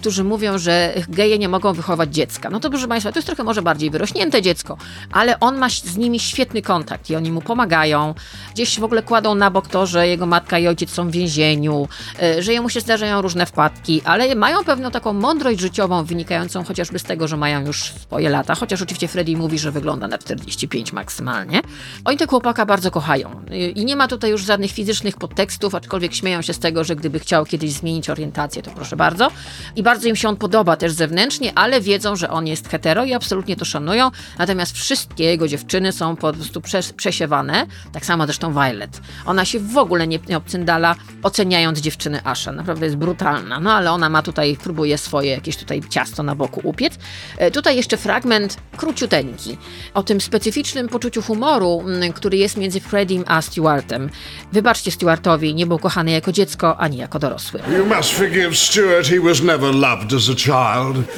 [0.03, 2.51] którzy mówią, że geje nie mogą wychować dziecka.
[2.51, 4.77] No to proszę Państwa, to jest trochę może bardziej wyrośnięte dziecko,
[5.13, 8.15] ale on ma z nimi świetny kontakt i oni mu pomagają.
[8.55, 11.89] Gdzieś w ogóle kładą na bok to, że jego matka i ojciec są w więzieniu,
[12.23, 16.99] y, że jemu się zdarzają różne wpadki, ale mają pewną taką mądrość życiową wynikającą chociażby
[16.99, 20.93] z tego, że mają już swoje lata, chociaż oczywiście Freddy mówi, że wygląda na 45
[20.93, 21.61] maksymalnie.
[22.05, 26.15] Oni tego chłopaka bardzo kochają Y, i nie ma tutaj już żadnych fizycznych podtekstów, aczkolwiek
[26.15, 29.31] śmieją się z tego, że gdyby chciał kiedyś zmienić orientację, to proszę bardzo.
[29.77, 33.15] I bardzo im się on podoba też zewnętrznie, ale wiedzą, że on jest hetero i
[33.15, 34.11] absolutnie to szanują.
[34.39, 39.01] Natomiast wszystkie jego dziewczyny są po prostu przes- przesiewane, tak samo zresztą Violet.
[39.27, 42.53] Ona się w ogóle nie, obcyndala, oceniając dziewczyny Asha.
[42.53, 46.61] Naprawdę jest brutalna, no ale ona ma tutaj, próbuje swoje jakieś tutaj ciasto na boku
[46.65, 46.99] upiec.
[47.39, 49.59] E, Tutaj jeszcze fragment króciuteńki
[49.95, 54.11] o tym specyficznym poczuciu humoru, mm, który jest między Freddym a Stewartem.
[54.53, 57.61] Wybaczcie Stewartowi, nie był kochany jako dziecko, ani jako dorosły.
[57.79, 61.09] You must forgive Stuart, he was never loved as a child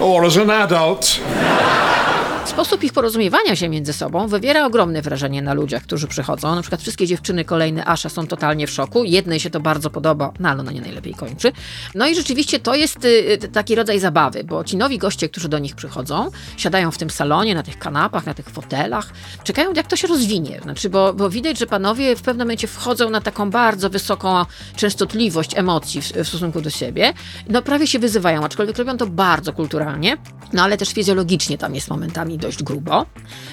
[0.00, 1.20] or as an adult.
[2.44, 6.54] Sposób ich porozumiewania się między sobą wywiera ogromne wrażenie na ludziach, którzy przychodzą.
[6.54, 9.04] Na przykład wszystkie dziewczyny kolejne Asha są totalnie w szoku.
[9.04, 11.52] Jednej się to bardzo podoba, no ale ona nie najlepiej kończy.
[11.94, 15.48] No i rzeczywiście to jest y, y, taki rodzaj zabawy, bo ci nowi goście, którzy
[15.48, 19.12] do nich przychodzą, siadają w tym salonie, na tych kanapach, na tych fotelach,
[19.44, 20.60] czekają jak to się rozwinie.
[20.62, 24.44] Znaczy, bo, bo widać, że panowie w pewnym momencie wchodzą na taką bardzo wysoką
[24.76, 27.12] częstotliwość emocji w, w stosunku do siebie.
[27.48, 30.16] No prawie się wyzywają, aczkolwiek robią to bardzo kulturalnie,
[30.52, 33.06] no ale też fizjologicznie tam jest momentami dość grubo.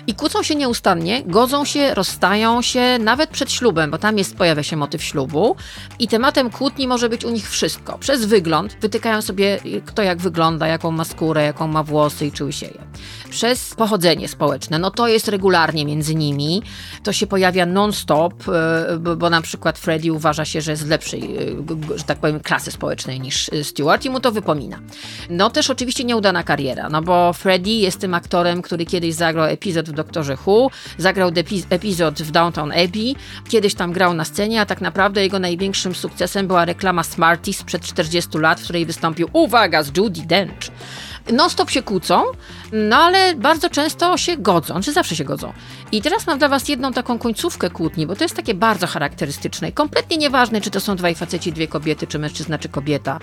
[0.08, 4.64] I kłócą się nieustannie, godzą się, rozstają się, nawet przed ślubem, bo tam jest, pojawia
[4.64, 5.56] się motyw ślubu.
[6.00, 7.98] I tematem kłótni może być u nich wszystko.
[7.98, 12.44] Przez wygląd, wytykają sobie kto jak wygląda, jaką ma skórę, jaką ma włosy i czy
[12.44, 12.82] łysieje.
[13.30, 16.64] Przez pochodzenie społeczne, no to jest regularnie między nimi.
[17.04, 21.36] To się pojawia non-stop, e, bo, na przykład Freddy uważa się, że jest z lepszej,
[21.96, 24.80] że tak powiem, klasy społecznej niż Stewart i mu to wypomina.
[25.30, 29.90] No też oczywiście nieudana kariera, no bo Freddy jest tym aktorem, który kiedyś zagrał epizod
[29.90, 31.32] w Doktorze Who, zagrał
[31.70, 33.16] epizod w Downtown Abbey,
[33.50, 37.82] kiedyś tam grał na scenie, a tak naprawdę jego największym sukcesem była reklama Smarties sprzed
[37.82, 40.72] 40 lat, w której wystąpił, uwaga, z Judy Dench.
[41.34, 42.24] Non-stop się kłócą,
[42.72, 45.54] no ale bardzo często się godzą, czy zawsze się godzą.
[45.92, 49.70] I teraz mam dla was jedną taką końcówkę kłótni, bo to jest takie bardzo charakterystyczne
[49.70, 53.20] i kompletnie nieważne, czy to są dwaj faceci, dwie kobiety, czy mężczyzna, czy kobieta.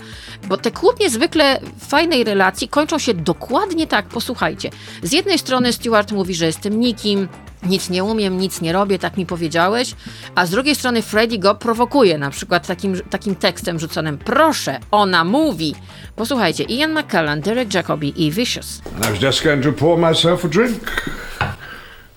[0.49, 4.71] Bo te kłótnie zwykle w fajnej relacji kończą się dokładnie tak, posłuchajcie.
[5.03, 7.29] Z jednej strony Stewart mówi, że jestem nikim,
[7.63, 9.95] nic nie umiem, nic nie robię, tak mi powiedziałeś,
[10.35, 15.25] a z drugiej strony Freddy go prowokuje, na przykład takim, takim tekstem rzuconym, proszę, ona
[15.25, 15.75] mówi.
[16.17, 18.83] Posłuchajcie, Ian McKellen, Derek Jacobi i Vicious.
[18.97, 21.11] And I was just going to pour myself a drink.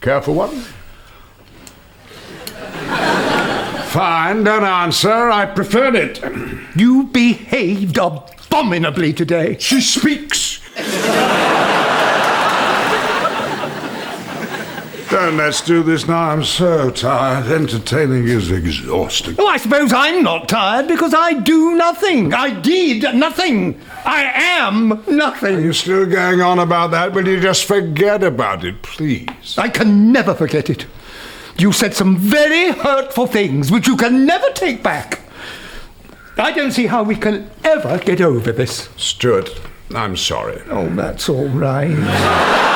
[0.02, 0.52] Care for one?
[3.92, 5.30] Fine, don't answer.
[5.44, 6.22] I preferred it.
[6.76, 9.58] You behaved abominably today.
[9.60, 10.62] She speaks.
[15.12, 16.30] Don't let's do this now.
[16.30, 17.52] I'm so tired.
[17.52, 19.36] Entertaining is exhausting.
[19.38, 22.34] Oh, I suppose I'm not tired because I do nothing.
[22.34, 23.78] I did nothing.
[24.06, 25.62] I am nothing.
[25.62, 27.12] You're still going on about that.
[27.12, 29.58] Will you just forget about it, please?
[29.58, 30.86] I can never forget it.
[31.58, 35.20] You said some very hurtful things which you can never take back.
[36.38, 38.88] I don't see how we can ever get over this.
[38.96, 39.60] Stuart,
[39.94, 40.62] I'm sorry.
[40.70, 42.70] Oh, that's all right.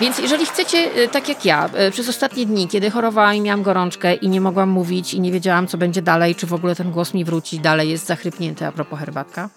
[0.00, 3.62] Więc jeżeli chcecie, e, tak jak ja, e, przez ostatnie dni, kiedy chorowałam i miałam
[3.62, 6.90] gorączkę i nie mogłam mówić i nie wiedziałam, co będzie dalej, czy w ogóle ten
[6.90, 9.48] głos mi wróci, dalej jest zachrypnięty a propos herbatka.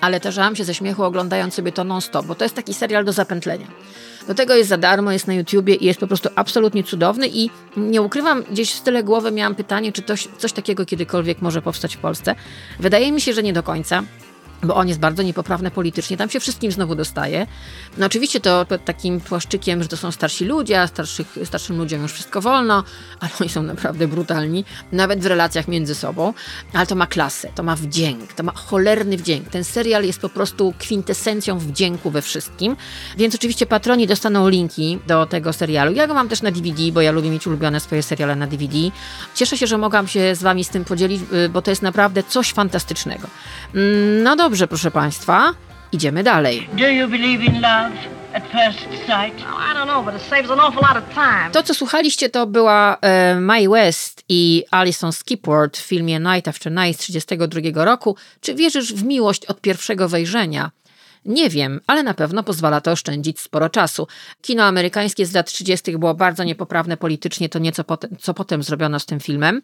[0.00, 3.12] Ale tarzałam się ze śmiechu oglądając sobie to non-stop, bo to jest taki serial do
[3.12, 3.66] zapętlenia.
[4.26, 7.50] Do tego jest za darmo, jest na YouTubie i jest po prostu absolutnie cudowny i
[7.76, 10.02] nie ukrywam, gdzieś w tyle głowy miałam pytanie, czy
[10.38, 12.34] coś takiego kiedykolwiek może powstać w Polsce.
[12.80, 14.02] Wydaje mi się, że nie do końca
[14.64, 17.46] bo on jest bardzo niepoprawny politycznie, tam się wszystkim znowu dostaje.
[17.98, 22.02] No oczywiście to pod takim płaszczykiem, że to są starsi ludzie, a starszych, starszym ludziom
[22.02, 22.84] już wszystko wolno,
[23.20, 26.34] ale oni są naprawdę brutalni, nawet w relacjach między sobą,
[26.72, 29.48] ale to ma klasę, to ma wdzięk, to ma cholerny wdzięk.
[29.48, 32.76] Ten serial jest po prostu kwintesencją wdzięku we wszystkim,
[33.16, 35.92] więc oczywiście patroni dostaną linki do tego serialu.
[35.92, 38.78] Ja go mam też na DVD, bo ja lubię mieć ulubione swoje seriale na DVD.
[39.34, 42.22] Cieszę się, że mogłam się z wami z tym podzielić, y, bo to jest naprawdę
[42.22, 43.28] coś fantastycznego.
[43.74, 45.52] Mm, No dobrze, proszę Państwa,
[45.92, 46.68] idziemy dalej.
[46.72, 47.90] Do you believe in love
[51.14, 51.50] time.
[51.52, 56.72] To, co słuchaliście, to była e, Mae West i Alison Skipworth w filmie Night After
[56.72, 58.16] Night z 1932 roku.
[58.40, 60.70] Czy wierzysz w miłość od pierwszego wejrzenia?
[61.24, 64.06] Nie wiem, ale na pewno pozwala to oszczędzić sporo czasu.
[64.42, 65.98] Kino amerykańskie z lat 30.
[65.98, 67.84] było bardzo niepoprawne politycznie, to nieco
[68.20, 69.62] co potem zrobiono z tym filmem.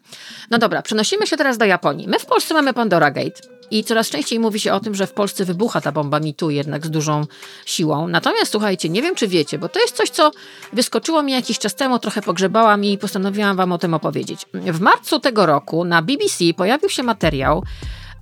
[0.49, 2.07] No dobra, przenosimy się teraz do Japonii.
[2.07, 3.41] My w Polsce mamy Pandora Gate.
[3.71, 6.85] I coraz częściej mówi się o tym, że w Polsce wybucha ta bomba mitu jednak
[6.85, 7.25] z dużą
[7.65, 8.07] siłą.
[8.07, 10.31] Natomiast słuchajcie, nie wiem czy wiecie, bo to jest coś, co
[10.73, 14.45] wyskoczyło mi jakiś czas temu, trochę pogrzebałam i postanowiłam wam o tym opowiedzieć.
[14.53, 17.63] W marcu tego roku na BBC pojawił się materiał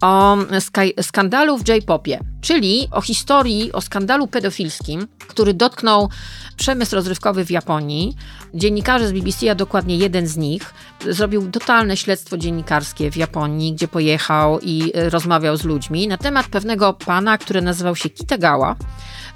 [0.01, 6.09] o ska- skandalu w J-popie, czyli o historii, o skandalu pedofilskim, który dotknął
[6.57, 8.15] przemysł rozrywkowy w Japonii.
[8.53, 10.73] Dziennikarze z BBC, a dokładnie jeden z nich,
[11.09, 16.47] zrobił totalne śledztwo dziennikarskie w Japonii, gdzie pojechał i e, rozmawiał z ludźmi na temat
[16.47, 18.75] pewnego pana, który nazywał się Kitagawa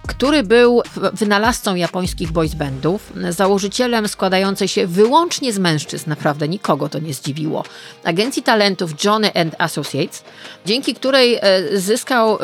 [0.07, 0.81] który był
[1.13, 7.63] wynalazcą japońskich boys bandów, założycielem składającej się wyłącznie z mężczyzn, naprawdę nikogo to nie zdziwiło,
[8.03, 10.23] agencji talentów Johnny and Associates,
[10.65, 12.39] dzięki której e, zyskał e,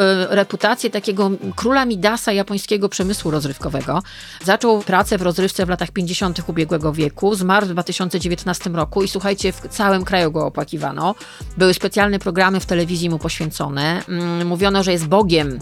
[0.49, 4.03] reputację takiego króla Midasa japońskiego przemysłu rozrywkowego.
[4.43, 6.41] Zaczął pracę w rozrywce w latach 50.
[6.47, 11.15] ubiegłego wieku, zmarł w 2019 roku i słuchajcie, w całym kraju go opłakiwano.
[11.57, 14.03] Były specjalne programy w telewizji mu poświęcone.
[14.07, 15.59] Mm, Mówiono, że jest bogiem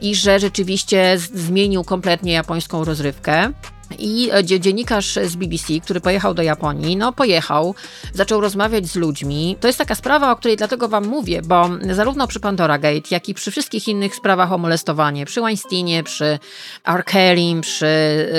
[0.00, 3.52] i że rzeczywiście zmienił kompletnie japońską rozrywkę.
[3.98, 7.74] I e, dzie- dziennikarz z BBC, który pojechał do Japonii, no pojechał,
[8.14, 9.56] zaczął rozmawiać z ludźmi.
[9.60, 13.28] To jest taka sprawa, o której dlatego wam mówię, bo zarówno przy Pandora Gate, jak
[13.28, 16.38] i przy wszystkich innych sprawach o molestowanie, przy Weinsteinie, przy
[16.84, 17.04] R.
[17.04, 17.86] Kellym, przy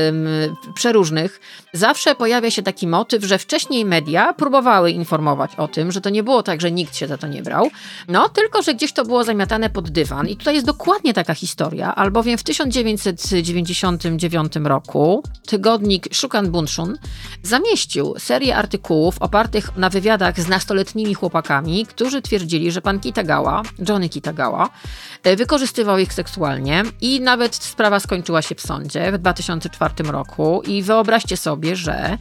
[0.10, 0.28] ym,
[0.76, 1.40] przeróżnych,
[1.74, 6.24] zawsze pojawia się taki motyw, że wcześniej media próbowały informować o tym, że to nie
[6.24, 7.70] było tak, że nikt się za to nie brał,
[8.08, 10.28] no tylko, że gdzieś to było zamiatane pod dywan.
[10.28, 16.98] I tutaj jest dokładnie taka historia, albowiem w 1999 roku tygodnik Shukan Bunshun
[17.44, 24.10] zamieścił serię artykułów opartych na wywiadach z nastoletnimi chłopakami, którzy twierdzili, że pan Kitagawa, Johnny
[24.10, 24.70] Kitagawa,
[25.24, 30.62] e, wykorzystywał ich seksualnie i nawet sprawa skończyła się w sądzie w 2004 roku.
[30.68, 32.18] I wyobraźcie sobie, że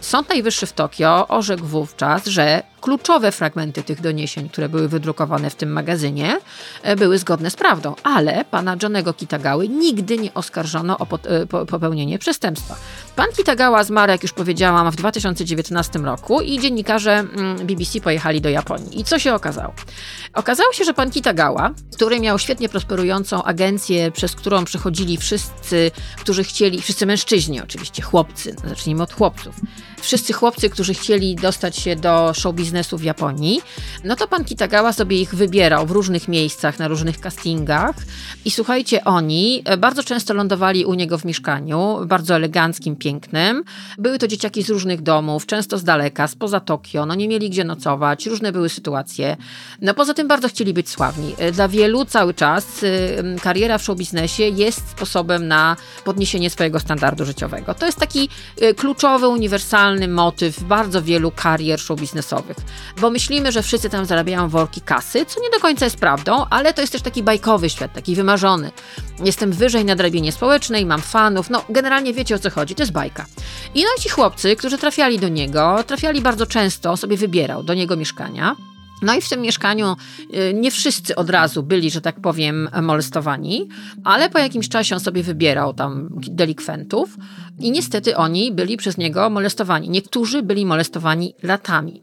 [0.00, 5.54] Sąd Najwyższy w Tokio orzekł wówczas, że kluczowe fragmenty tych doniesień, które były wydrukowane w
[5.54, 6.38] tym magazynie,
[6.82, 12.18] e, były zgodne z prawdą, ale pana Johnego Kitagały nigdy nie oskarżono o e, popełnienie
[12.18, 12.76] przestępstwa.
[13.16, 18.48] Pan Kitagawa zmarł, jak już powiedziałam, w 2019 roku i dziennikarze mm, BBC pojechali do
[18.48, 19.00] Japonii.
[19.00, 19.74] I co się okazało?
[20.34, 26.44] Okazało się, że pan Kitagawa, który miał świetnie prosperującą agencję, przez którą przechodzili wszyscy, którzy
[26.44, 29.54] chcieli, wszyscy mężczyźni oczywiście, chłopcy, zacznijmy od chłopców,
[30.00, 33.60] wszyscy chłopcy, którzy chcieli dostać się do show biznesu w Japonii,
[34.04, 37.96] no to pan Kitagawa sobie ich wybierał w różnych miejscach, na różnych castingach
[38.44, 43.64] i słuchajcie, oni bardzo często lądowali u niego w mieszkaniu, bardzo eleganckim, pięknym.
[43.98, 47.64] Były to dzieciaki z różnych domów, często z daleka, spoza Tokio, no nie mieli gdzie
[47.64, 49.36] nocować, różne były sytuacje.
[49.80, 51.34] No poza tym bardzo chcieli być sławni.
[51.52, 57.74] Dla wielu cały czas y, kariera w showbiznesie jest sposobem na podniesienie swojego standardu życiowego.
[57.74, 58.28] To jest taki
[58.76, 62.55] kluczowy, uniwersalny motyw bardzo wielu karier showbiznesowych,
[63.00, 66.74] bo myślimy, że wszyscy tam zarabiają worki kasy, co nie do końca jest prawdą, ale
[66.74, 68.70] to jest też taki bajkowy świat, taki wymarzony.
[69.24, 72.92] Jestem wyżej na drabinie społecznej, mam fanów, no generalnie wiecie o co chodzi, to jest
[72.92, 73.26] bajka.
[73.74, 77.74] I no i ci chłopcy, którzy trafiali do niego, trafiali bardzo często, sobie wybierał do
[77.74, 78.56] niego mieszkania.
[79.02, 79.96] No i w tym mieszkaniu
[80.34, 83.68] y, nie wszyscy od razu byli, że tak powiem, molestowani,
[84.04, 87.16] ale po jakimś czasie on sobie wybierał tam delikwentów
[87.58, 89.88] i niestety oni byli przez niego molestowani.
[89.88, 92.02] Niektórzy byli molestowani latami.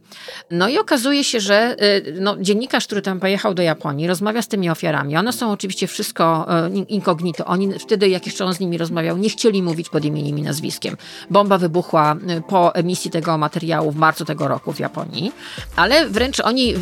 [0.51, 4.47] No i okazuje się, że y, no, dziennikarz, który tam pojechał do Japonii, rozmawia z
[4.47, 5.17] tymi ofiarami.
[5.17, 7.45] One są oczywiście wszystko y, incognito.
[7.45, 10.97] Oni wtedy, jak jeszcze on z nimi rozmawiał, nie chcieli mówić pod imieniem i nazwiskiem.
[11.29, 12.15] Bomba wybuchła
[12.47, 15.31] po emisji tego materiału w marcu tego roku w Japonii,
[15.75, 16.75] ale wręcz oni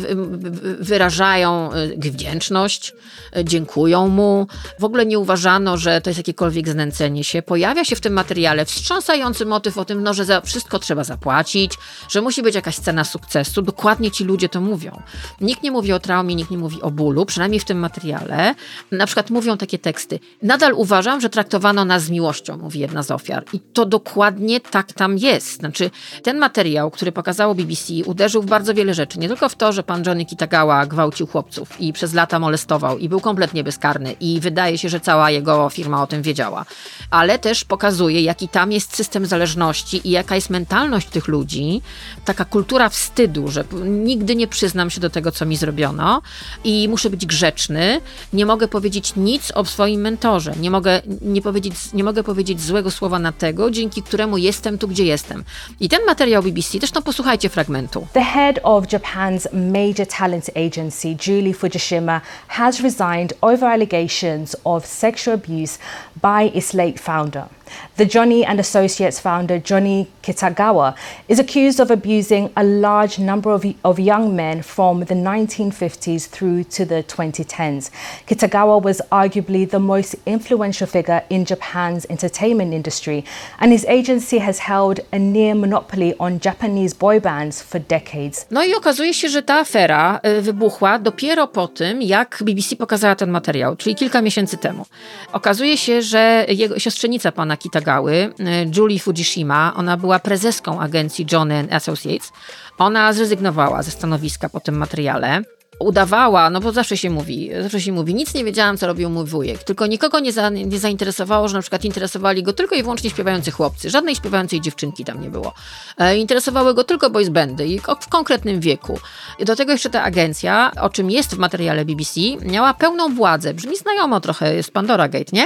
[0.80, 2.92] wyrażają y, wdzięczność,
[3.36, 4.46] y, dziękują mu.
[4.78, 7.42] W ogóle nie uważano, że to jest jakiekolwiek znęcenie się.
[7.42, 11.72] Pojawia się w tym materiale wstrząsający motyw o tym, no, że za wszystko trzeba zapłacić,
[12.08, 13.62] że musi być jakaś scena sukcesu.
[13.62, 15.02] Dokładnie ci ludzie to mówią.
[15.40, 18.54] Nikt nie mówi o traumie, nikt nie mówi o bólu, przynajmniej w tym materiale.
[18.92, 20.18] Na przykład mówią takie teksty.
[20.42, 23.44] Nadal uważam, że traktowano nas z miłością, mówi jedna z ofiar.
[23.52, 25.56] I to dokładnie tak tam jest.
[25.58, 25.90] Znaczy,
[26.22, 29.18] ten materiał, który pokazało BBC, uderzył w bardzo wiele rzeczy.
[29.18, 33.08] Nie tylko w to, że pan Johnny Kitagawa gwałcił chłopców i przez lata molestował i
[33.08, 36.64] był kompletnie bezkarny i wydaje się, że cała jego firma o tym wiedziała.
[37.10, 41.82] Ale też pokazuje, jaki tam jest system zależności i jaka jest mentalność tych ludzi,
[42.24, 46.22] taka kultura wstydu, że nigdy nie przyznam się do tego, co mi zrobiono
[46.64, 48.00] i muszę być grzeczny,
[48.32, 52.90] nie mogę powiedzieć nic o swoim mentorze, nie mogę, nie powiedzieć, nie mogę powiedzieć złego
[52.90, 55.44] słowa na tego, dzięki któremu jestem tu, gdzie jestem.
[55.80, 58.06] I ten materiał BBC, zresztą posłuchajcie fragmentu.
[58.12, 59.46] The head of Japan's
[59.84, 62.22] major talent agency, Julie Fujishima,
[62.58, 65.74] has resigned over allegations of sexual abuse
[66.20, 67.48] by its late founder.
[67.96, 70.94] The Johnny and Associates founder, Johnny Kitagawa,
[71.28, 76.64] is accused of abusing a large number of, of young men from the 1950s through
[76.64, 77.90] to the 2010s.
[78.26, 83.24] Kitagawa was arguably the most influential figure in Japan's entertainment industry,
[83.58, 88.46] and his agency has held a near monopoly on Japanese boy bands for decades.
[88.50, 93.30] No i okazuje się, że ta afera wybuchła dopiero po tym, jak BBC pokazała ten
[93.30, 94.86] materiał, czyli kilka miesięcy temu.
[95.32, 98.32] Okazuje się, że jego siostrzenica pana Kitagały, y,
[98.76, 102.32] Julie Fujishima, ona była prezeską agencji Johnny Associates.
[102.78, 105.42] Ona zrezygnowała ze stanowiska po tym materiale
[105.82, 109.26] udawała, no bo zawsze się mówi, zawsze się mówi, nic nie wiedziałam, co robił mój
[109.26, 113.10] wujek, tylko nikogo nie, za, nie zainteresowało, że na przykład interesowali go tylko i wyłącznie
[113.10, 115.54] śpiewający chłopcy, żadnej śpiewającej dziewczynki tam nie było.
[115.98, 118.98] E, interesowały go tylko boys bandy i w konkretnym wieku.
[119.46, 123.76] Do tego jeszcze ta agencja, o czym jest w materiale BBC, miała pełną władzę, brzmi
[123.76, 125.44] znajomo trochę, jest Pandora Gate, nie?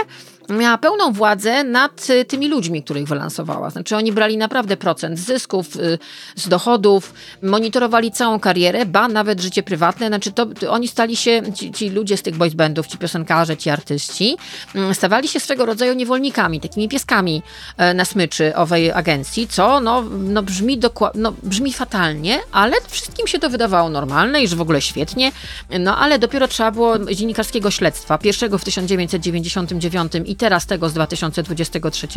[0.49, 3.71] Miała pełną władzę nad y, tymi ludźmi, których wylansowała.
[3.71, 5.99] Znaczy oni brali naprawdę procent zysków, y,
[6.37, 10.09] z dochodów, monitorowali całą karierę, ba nawet życie prywatne.
[10.09, 13.57] Znaczy to, to oni stali się, ci, ci, ludzie z tych boys bandów, ci piosenkarze,
[13.57, 14.37] ci artyści,
[14.75, 17.43] mm, stawali się swego rodzaju niewolnikami, takimi pieskami
[17.77, 20.81] e, na smyczy owej agencji, co no, no, brzmi,
[21.15, 25.33] no, brzmi fatalnie, ale wszystkim się to wydawało normalne i że w ogóle świetnie.
[25.81, 32.09] No ale dopiero trzeba było dziennikarskiego śledztwa, pierwszego w 1999 i teraz tego z 2023,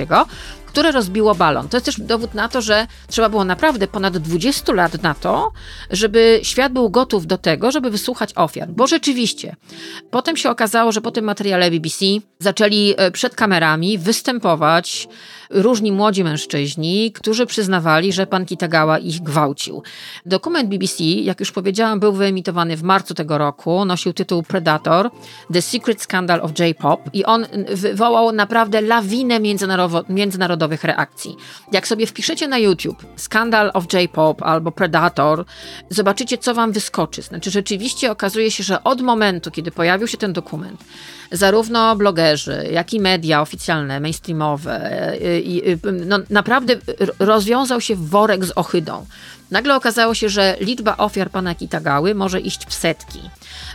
[0.66, 1.70] które rozbiło balon.
[1.70, 5.52] To jest też dowód na to, że trzeba było naprawdę ponad 20 lat na to,
[5.90, 8.70] żeby świat był gotów do tego, żeby wysłuchać ofiar.
[8.70, 9.56] Bo rzeczywiście,
[10.12, 12.06] potem się okazało, że po tym materiale BBC
[12.40, 15.08] zaczęli e, przed kamerami występować
[15.50, 19.84] różni młodzi mężczyźni, którzy przyznawali, że pan Kitagawa ich gwałcił.
[20.26, 25.10] Dokument BBC, jak już powiedziałam, był wyemitowany w marcu tego roku, nosił tytuł Predator–
[25.54, 31.38] The Secret Scandal of J-Pop i on, wywołał naprawdę lawinę międzynarodo- międzynarodowych reakcji.
[31.72, 35.46] Jak sobie wpiszecie na YouTube Scandal of J-Pop albo Predator,
[35.90, 37.22] zobaczycie, co wam wyskoczy.
[37.22, 40.84] Znaczy, rzeczywiście okazuje się, że od momentu, kiedy pojawił się ten dokument,
[41.32, 46.76] zarówno blogerzy, jak i media oficjalne, mainstreamowe, y, y, no, naprawdę
[47.20, 49.06] rozwiązał się worek z ohydą.
[49.52, 53.20] Nagle okazało się, że liczba ofiar pana Kitagały może iść w setki.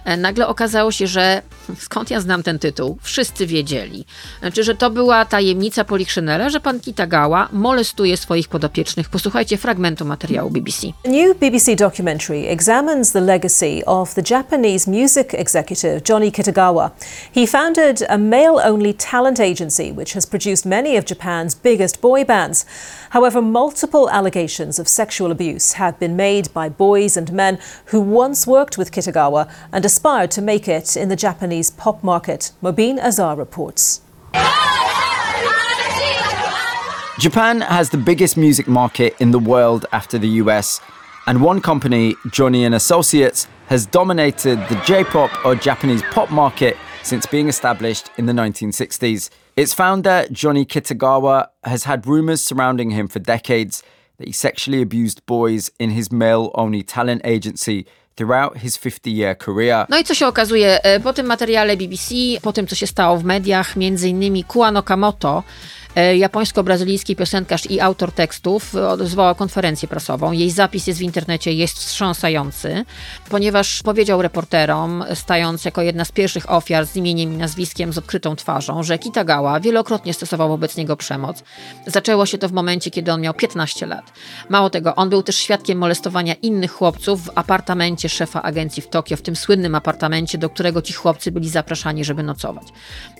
[0.04, 1.42] E, Nagle okazało się, że
[1.78, 2.98] skąd ja znam ten tytuł?
[3.02, 4.04] Wszyscy wiedzieli.
[4.40, 9.08] Znaczy, że to była tajemnica Polichszynela, że pan Kitagawa molestuje swoich podopiecznych.
[9.08, 10.86] Posłuchajcie fragmentu materiału BBC.
[11.06, 16.90] A new BBC documentary examines the legacy of the Japanese music executive Johnny Kitagawa.
[17.34, 22.24] He founded a male only talent agency which has produced many of Japan's biggest boy
[22.24, 22.66] bands.
[23.10, 28.46] However, multiple allegations of sexual abuse have been made by boys and men who once
[28.46, 32.52] worked with Kitagawa and aspired to make it in the Japanese pop market.
[32.62, 34.02] Mobeen Azar reports.
[37.18, 40.80] Japan has the biggest music market in the world after the US,
[41.26, 47.24] and one company, Johnny and Associates, has dominated the J-pop or Japanese pop market since
[47.26, 49.30] being established in the 1960s.
[49.56, 53.82] Its founder, Johnny Kitagawa, has had rumors surrounding him for decades
[54.18, 57.84] that he sexually abused boys in his male-only talent agency
[58.16, 59.86] throughout his 50-year career.
[59.88, 63.24] No i co się okazuje po tym materiale BBC, po tym co się stało w
[63.24, 65.44] mediach, między innymi Kuan Okamoto, e,
[66.16, 70.32] japońsko-brazylijski piosenkarz i autor tekstów, e, zwołał konferencję prasową.
[70.32, 72.84] Jej zapis jest w internecie, jest wstrząsający,
[73.28, 78.36] ponieważ powiedział reporterom, stając jako jedna z pierwszych ofiar z imieniem i nazwiskiem z odkrytą
[78.36, 81.42] twarzą, że Kitagawa wielokrotnie stosował wobec niego przemoc.
[81.86, 84.12] Zaczęło się to w momencie, kiedy on miał 15 lat.
[84.48, 89.16] Mało tego, on był też świadkiem molestowania innych chłopców w apartamencie szefa agencji w Tokio,
[89.16, 92.64] w tym słynnym apartamencie, do którego ci chłopcy byli zapraszani, żeby nocować.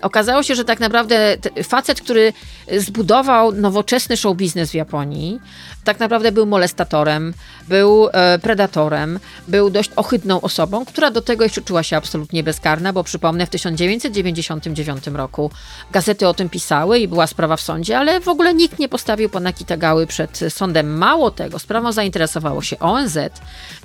[0.03, 2.33] Okazało się, że tak naprawdę facet, który
[2.79, 5.41] zbudował nowoczesny show biznes w Japonii,
[5.85, 7.35] tak naprawdę był molestatorem,
[7.69, 12.93] był e, predatorem, był dość ohydną osobą, która do tego jeszcze czuła się absolutnie bezkarna,
[12.93, 15.51] bo przypomnę, w 1999 roku
[15.93, 19.29] gazety o tym pisały i była sprawa w sądzie, ale w ogóle nikt nie postawił
[19.29, 20.99] pana Kitagały przed sądem.
[20.99, 23.19] Mało tego, sprawą zainteresowało się ONZ.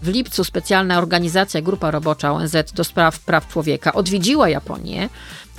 [0.03, 5.09] W lipcu specjalna organizacja, grupa robocza ONZ do spraw praw człowieka odwiedziła Japonię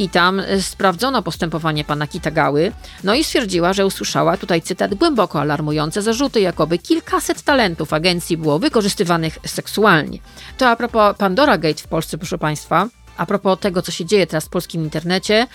[0.01, 2.73] i tam e, sprawdzono postępowanie pana Kitagały,
[3.05, 8.59] no i stwierdziła, że usłyszała, tutaj cytat, głęboko alarmujące zarzuty, jakoby kilkaset talentów agencji było
[8.59, 10.19] wykorzystywanych seksualnie.
[10.59, 14.27] To a propos Pandora Gate w Polsce, proszę państwa, a propos tego, co się dzieje
[14.27, 15.47] teraz w polskim internecie,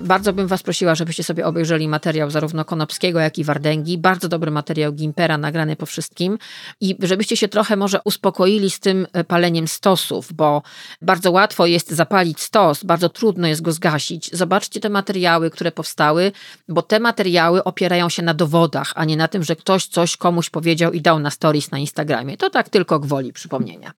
[0.00, 3.98] bardzo bym Was prosiła, żebyście sobie obejrzeli materiał zarówno Konopskiego, jak i Wardęgi.
[3.98, 6.38] Bardzo dobry materiał Gimpera, nagrany po wszystkim.
[6.80, 10.62] I żebyście się trochę może uspokoili z tym e, paleniem stosów, bo
[11.02, 14.30] bardzo łatwo jest zapalić stos, bardzo trudno jest go zgasić.
[14.36, 16.32] Zobaczcie te materiały, które powstały,
[16.68, 20.50] bo te materiały opierają się na dowodach, a nie na tym, że ktoś coś komuś
[20.50, 22.36] powiedział i dał na stories na Instagramie.
[22.36, 23.90] To tak tylko gwoli przypomnienia.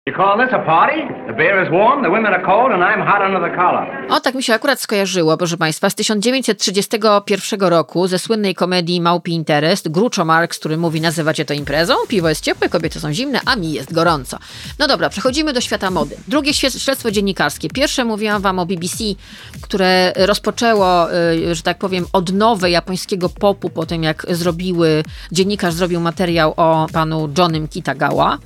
[4.10, 9.32] O, tak mi się akurat skojarzyło, proszę Państwa, z 1931 roku ze słynnej komedii Małpi
[9.32, 13.56] Interest, Gruczo Marx, który mówi, nazywacie to imprezą, piwo jest ciepłe, kobiety są zimne, a
[13.56, 14.38] mi jest gorąco.
[14.78, 16.16] No dobra, przechodzimy do świata mody.
[16.28, 17.68] Drugie śledztwo dziennikarskie.
[17.68, 19.04] Pierwsze mówiłam Wam o BBC,
[19.60, 26.00] które rozpoczęło, y, że tak powiem, odnowę japońskiego popu po tym, jak zrobiły, dziennikarz zrobił
[26.00, 28.38] materiał o panu Johnem Kitagawa.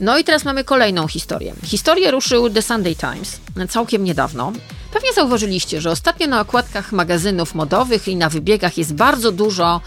[0.00, 1.54] No i teraz mamy kolejną historię.
[1.64, 4.52] Historię ruszył The Sunday Times całkiem niedawno.
[4.96, 9.80] Pewnie zauważyliście, że ostatnio na okładkach magazynów modowych i na wybiegach jest bardzo dużo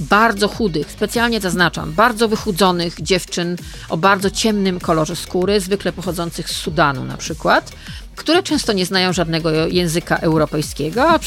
[0.00, 3.56] bardzo chudych, specjalnie zaznaczam, bardzo wychudzonych dziewczyn
[3.88, 7.72] o bardzo ciemnym kolorze skóry, zwykle pochodzących z Sudanu na przykład,
[8.16, 11.18] które często nie znają żadnego języka europejskiego, a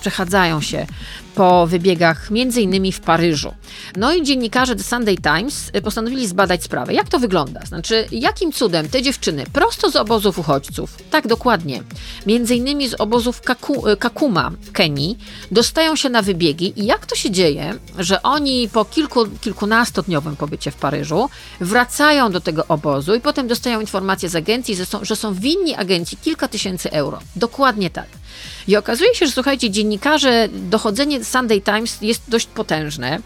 [0.00, 0.86] przechadzają się
[1.38, 3.54] po wybiegach między innymi w Paryżu.
[3.96, 6.94] No i dziennikarze The Sunday Times y, postanowili zbadać sprawę.
[6.94, 7.60] Jak to wygląda?
[7.60, 11.82] Znaczy, jakim cudem te dziewczyny prosto z obozów uchodźców, tak dokładnie,
[12.26, 15.18] między innymi z obozów Kaku, y, Kakuma w Kenii,
[15.50, 20.70] dostają się na wybiegi i jak to się dzieje, że oni po kilku, kilkunastodniowym pobycie
[20.70, 21.28] w Paryżu
[21.60, 25.74] wracają do tego obozu i potem dostają informację z agencji, że są, że są winni
[25.74, 27.18] agencji kilka tysięcy euro.
[27.36, 28.06] Dokładnie tak.
[28.68, 33.18] I okazuje się, że słuchajcie, dziennikarze, dochodzenie Sunday Times jest dość potężne.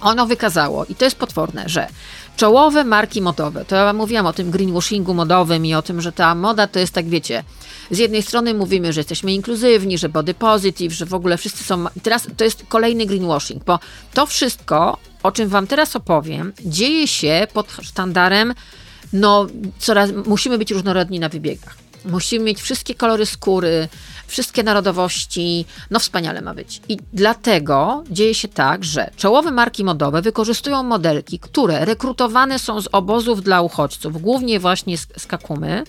[0.00, 1.88] Ono wykazało, i to jest potworne, że
[2.36, 6.34] czołowe marki modowe, to ja mówiłam o tym greenwashingu modowym i o tym, że ta
[6.34, 7.44] moda to jest tak, wiecie,
[7.90, 11.84] z jednej strony mówimy, że jesteśmy inkluzywni, że body positive, że w ogóle wszyscy są.
[12.02, 13.78] Teraz to jest kolejny greenwashing, bo
[14.14, 18.54] to wszystko, o czym Wam teraz opowiem, dzieje się pod sztandarem,
[19.12, 19.46] no,
[19.78, 21.87] coraz musimy być różnorodni na wybiegach.
[22.04, 23.88] Musimy mieć wszystkie kolory skóry,
[24.26, 25.64] wszystkie narodowości.
[25.90, 26.80] No wspaniale ma być.
[26.88, 32.88] I dlatego dzieje się tak, że czołowe marki modowe wykorzystują modelki, które rekrutowane są z
[32.92, 35.84] obozów dla uchodźców, głównie właśnie z, z Kakumy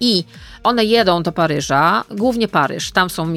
[0.00, 0.24] i
[0.64, 3.34] one jedą do Paryża, głównie Paryż, tam są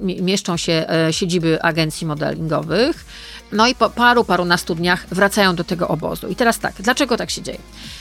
[0.00, 3.04] mieszczą się e, siedziby agencji modelingowych.
[3.52, 6.28] No i po paru, parunastu dniach wracają do tego obozu.
[6.28, 7.58] I teraz tak, dlaczego tak się dzieje?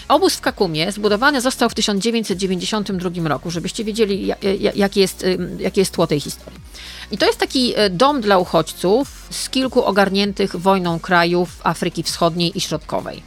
[0.08, 4.32] Obóz w Kakumie zbudowany został w 1992 roku, żebyście wiedzieli,
[4.76, 5.26] jakie jest,
[5.60, 6.60] jakie jest tło tej historii.
[7.12, 12.58] I to jest taki e, dom dla uchodźców z kilku ogarniętych wojną krajów Afryki Wschodniej
[12.58, 13.24] i Środkowej.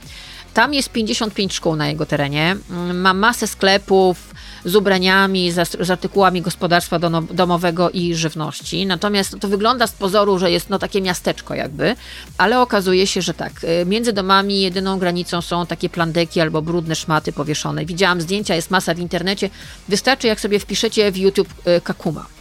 [0.55, 2.57] Tam jest 55 szkół na jego terenie,
[2.95, 4.32] ma masę sklepów,
[4.65, 6.99] z ubraniami, z, artykułami gospodarstwa
[7.31, 8.87] domowego i żywności.
[8.87, 11.97] Natomiast to wygląda z pozoru, że jest no takie miasteczko jakby,
[12.39, 16.95] ale okazuje się, że tak, y, między domami jedyną granicą są takie plandeki albo brudne
[16.95, 17.85] szmaty powieszone.
[17.85, 19.51] Widziałam zdjęcia, jest masa w internecie.
[19.89, 22.32] Wystarczy jak sobie wpiszecie w YouTube y, Kakuma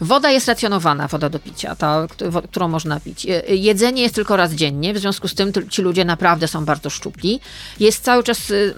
[0.00, 2.06] Woda jest racjonowana, woda do picia, ta,
[2.50, 3.26] którą można pić.
[3.48, 7.40] Jedzenie jest tylko raz dziennie, w związku z tym ci ludzie naprawdę są bardzo szczupli.
[7.80, 8.74] Jest cały czas y,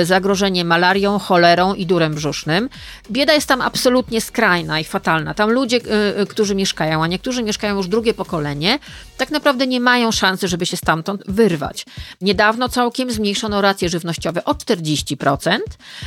[0.00, 2.68] y, zagrożenie malarią, cholerą i durem brzusznym.
[3.10, 5.34] Bieda jest tam absolutnie skrajna i fatalna.
[5.34, 5.80] Tam ludzie,
[6.20, 8.78] y, którzy mieszkają, a niektórzy mieszkają już drugie pokolenie,
[9.16, 11.86] tak naprawdę nie mają szansy, żeby się stamtąd wyrwać.
[12.20, 15.58] Niedawno całkiem zmniejszono racje żywnościowe o 40%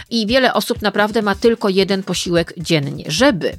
[0.09, 3.03] i wiele osób naprawdę ma tylko jeden posiłek dziennie.
[3.07, 3.53] Żeby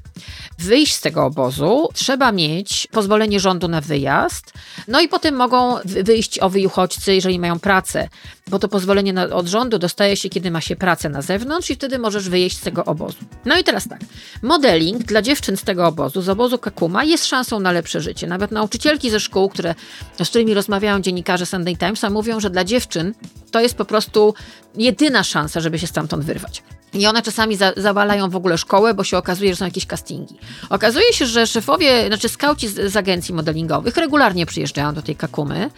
[0.58, 4.52] wyjść z tego obozu, trzeba mieć pozwolenie rządu na wyjazd,
[4.88, 8.08] no i potem mogą wyjść owi uchodźcy, jeżeli mają pracę,
[8.48, 11.74] bo to pozwolenie na, od rządu dostaje się, kiedy ma się pracę na zewnątrz i
[11.74, 13.18] wtedy możesz wyjeść z tego obozu.
[13.44, 14.00] No i teraz tak,
[14.42, 18.26] modeling dla dziewczyn z tego obozu, z obozu Kakuma jest szansą na lepsze życie.
[18.26, 19.74] Nawet nauczycielki ze szkół, które,
[20.22, 23.14] z którymi rozmawiają dziennikarze Sunday Timesa, mówią, że dla dziewczyn
[23.50, 24.34] to jest po prostu
[24.74, 26.62] jedyna szansa, żeby się stamtąd wyrwać.
[26.94, 30.36] I one czasami za, zawalają w ogóle szkołę, bo się okazuje, że są jakieś castingi.
[30.70, 35.70] Okazuje się, że szefowie, znaczy skauci z, z, agencji modelingowych regularnie przyjeżdżają do tej Kakumy,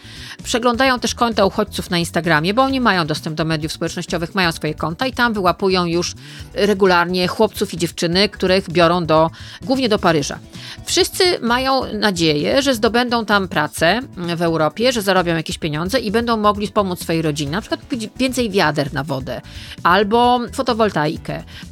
[0.43, 4.73] przeglądają też konta uchodźców na Instagramie, bo oni mają dostęp do mediów społecznościowych, mają swoje
[4.73, 6.13] konta i tam wyłapują już
[6.53, 9.29] regularnie chłopców i dziewczyny, których biorą do,
[9.61, 10.39] głównie do Paryża.
[10.85, 13.99] Wszyscy mają nadzieję, że zdobędą tam pracę
[14.35, 17.81] w Europie, że zarobią jakieś pieniądze i będą mogli pomóc swojej rodzinie, na przykład
[18.17, 19.41] więcej wiader na wodę,
[19.83, 21.00] albo fotowoltaikę,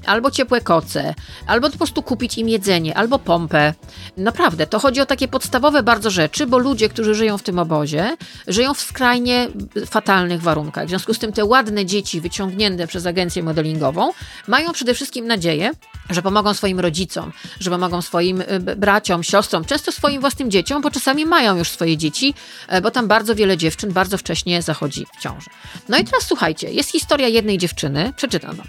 [0.05, 1.15] albo ciepłe koce,
[1.47, 3.73] albo po prostu kupić im jedzenie, albo pompę.
[4.17, 8.17] Naprawdę, to chodzi o takie podstawowe bardzo rzeczy, bo ludzie, którzy żyją w tym obozie,
[8.47, 9.47] żyją w skrajnie
[9.85, 10.85] fatalnych warunkach.
[10.85, 14.11] W związku z tym te ładne dzieci wyciągnięte przez agencję modelingową
[14.47, 15.71] mają przede wszystkim nadzieję,
[16.09, 20.91] że pomogą swoim rodzicom, że pomogą swoim y, braciom, siostrom, często swoim własnym dzieciom, bo
[20.91, 22.33] czasami mają już swoje dzieci,
[22.67, 25.49] e, bo tam bardzo wiele dziewczyn bardzo wcześnie zachodzi w ciąży.
[25.89, 28.67] No i teraz słuchajcie, jest historia jednej dziewczyny, przeczytam wam.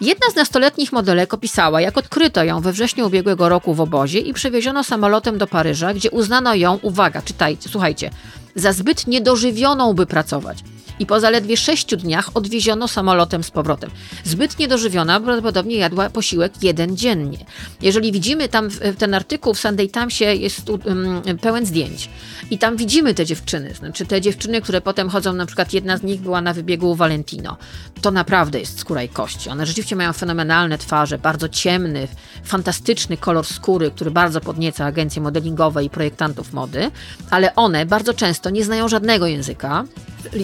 [0.00, 4.32] Jedna z nastoletnich modelek opisała, jak odkryto ją we wrześniu ubiegłego roku w obozie i
[4.32, 8.10] przewieziono samolotem do Paryża, gdzie uznano ją, uwaga, czytajcie, słuchajcie,
[8.54, 10.58] za zbyt niedożywioną, by pracować
[11.02, 13.90] i po zaledwie sześciu dniach odwieziono samolotem z powrotem.
[14.24, 17.38] Zbyt niedożywiona, prawdopodobnie jadła posiłek jeden dziennie.
[17.80, 22.08] Jeżeli widzimy tam ten artykuł w Sunday Timesie jest um, pełen zdjęć
[22.50, 26.02] i tam widzimy te dziewczyny, znaczy te dziewczyny, które potem chodzą, na przykład jedna z
[26.02, 27.56] nich była na wybiegu Valentino.
[28.02, 29.50] To naprawdę jest skóra i kości.
[29.50, 32.08] One rzeczywiście mają fenomenalne twarze, bardzo ciemny,
[32.44, 36.90] fantastyczny kolor skóry, który bardzo podnieca agencje modelingowe i projektantów mody,
[37.30, 39.84] ale one bardzo często nie znają żadnego języka,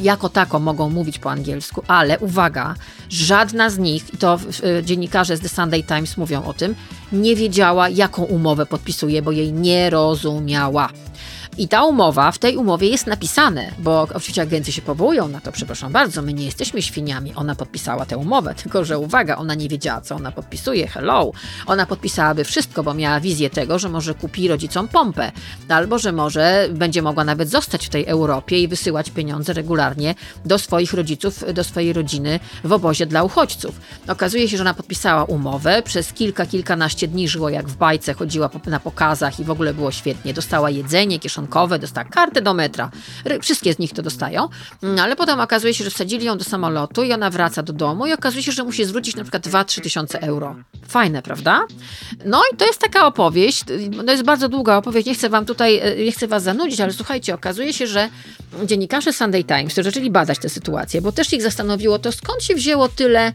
[0.02, 0.28] jako
[0.58, 2.74] mogą mówić po angielsku, ale uwaga,
[3.10, 4.38] żadna z nich, i to
[4.82, 6.74] dziennikarze z The Sunday Times mówią o tym,
[7.12, 10.88] nie wiedziała, jaką umowę podpisuje, bo jej nie rozumiała.
[11.58, 15.52] I ta umowa, w tej umowie jest napisane, bo oczywiście agencje się powołują na to,
[15.52, 17.32] przepraszam bardzo, my nie jesteśmy świniami.
[17.34, 20.88] Ona podpisała tę umowę, tylko że uwaga, ona nie wiedziała, co ona podpisuje.
[20.88, 21.32] Hello.
[21.66, 25.32] Ona podpisałaby wszystko, bo miała wizję tego, że może kupi rodzicom pompę,
[25.68, 30.58] albo że może będzie mogła nawet zostać w tej Europie i wysyłać pieniądze regularnie do
[30.58, 33.80] swoich rodziców, do swojej rodziny w obozie dla uchodźców.
[34.08, 38.50] Okazuje się, że ona podpisała umowę, przez kilka, kilkanaście dni żyło jak w bajce, chodziła
[38.66, 40.34] na pokazach i w ogóle było świetnie.
[40.34, 42.90] Dostała jedzenie, kieszonkowe, kieszonkowe, dostała kartę do metra.
[43.42, 44.48] Wszystkie z nich to dostają,
[44.82, 48.06] mm, ale potem okazuje się, że wsadzili ją do samolotu i ona wraca do domu
[48.06, 50.56] i okazuje się, że musi zwrócić na przykład 2-3 tysiące euro.
[50.88, 51.66] Fajne, prawda?
[52.24, 53.64] No i to jest taka opowieść,
[54.06, 56.92] to jest bardzo długa opowieść, nie chcę wam tutaj, e, nie chcę was zanudzić, ale
[56.92, 58.08] słuchajcie, okazuje się, że
[58.64, 62.88] dziennikarze Sunday Times zaczęli badać tę sytuację, bo też ich zastanowiło to, skąd się wzięło
[62.88, 63.32] tyle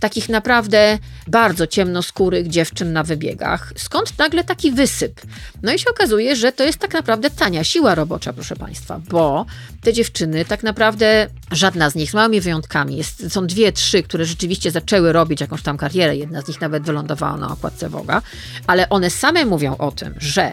[0.00, 3.72] takich naprawdę bardzo ciemnoskórych dziewczyn na wybiegach.
[3.76, 5.20] Skąd nagle taki wysyp?
[5.62, 9.46] No i się okazuje, że to jest tak naprawdę tania siła robocza, proszę Państwa, bo
[9.80, 14.24] te dziewczyny tak naprawdę żadna z nich, z małymi wyjątkami, jest, są dwie, trzy, które
[14.24, 18.22] rzeczywiście zaczęły robić jakąś tam karierę, jedna z nich nawet wylądowała na okładce Woga,
[18.66, 20.52] ale one same mówią o tym, że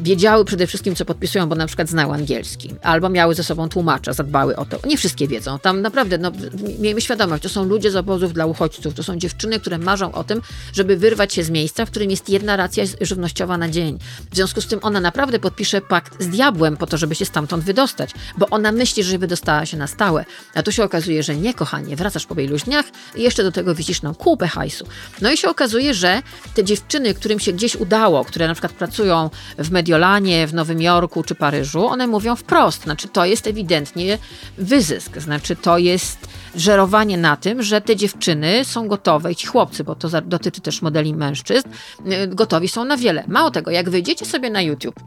[0.00, 4.12] wiedziały przede wszystkim, co podpisują, bo na przykład znały angielski, albo miały ze sobą tłumacza,
[4.12, 4.78] zadbały o to.
[4.88, 5.58] Nie wszystkie wiedzą.
[5.58, 6.32] Tam naprawdę, no,
[6.78, 10.24] miejmy świadomość, to są ludzie z obozów dla uchodźców, to są dziewczyny, które marzą o
[10.24, 13.98] tym, żeby wyrwać się z miejsca, w którym jest jedna racja żywnościowa na dzień.
[14.30, 17.64] W związku z tym ona naprawdę podpisze pakt z diabłem po to, żeby się stamtąd
[17.64, 20.24] wydostać, bo ona myśli, że wydostała się na stałe.
[20.54, 22.86] A tu się okazuje, że nie, kochanie, wracasz po wielu dniach
[23.16, 24.86] i jeszcze do tego widzisz nam kupę hajsu.
[25.20, 26.22] No i się okazuje, że
[26.54, 31.22] te dziewczyny, którym się gdzieś udało, które na przykład pracują w Mediolanie, w Nowym Jorku
[31.22, 34.18] czy Paryżu, one mówią wprost, znaczy to jest ewidentnie
[34.58, 36.18] wyzysk, znaczy to jest
[36.56, 40.82] żerowanie na tym, że te dziewczyny są gotowe, i ci chłopcy, bo to dotyczy też
[40.82, 41.68] modeli mężczyzn,
[42.12, 43.24] y, gotowi są na wiele.
[43.28, 45.00] Mało tego, jak wyjdziecie sobie na YouTube,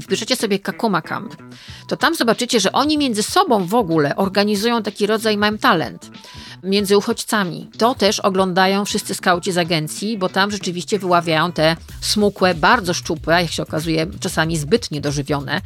[0.00, 1.36] wpiszecie sobie Kakuma Camp,
[1.88, 6.10] to tam zobaczycie, że oni między sobą w ogóle organizują taki rodzaj Mam Talent
[6.62, 7.70] między uchodźcami.
[7.78, 13.42] To też oglądają wszyscy skauci z agencji, bo tam rzeczywiście wyławiają te smukłe, bardzo szczupłe,
[13.42, 15.60] jak się okazuje, czasami zbyt niedożywione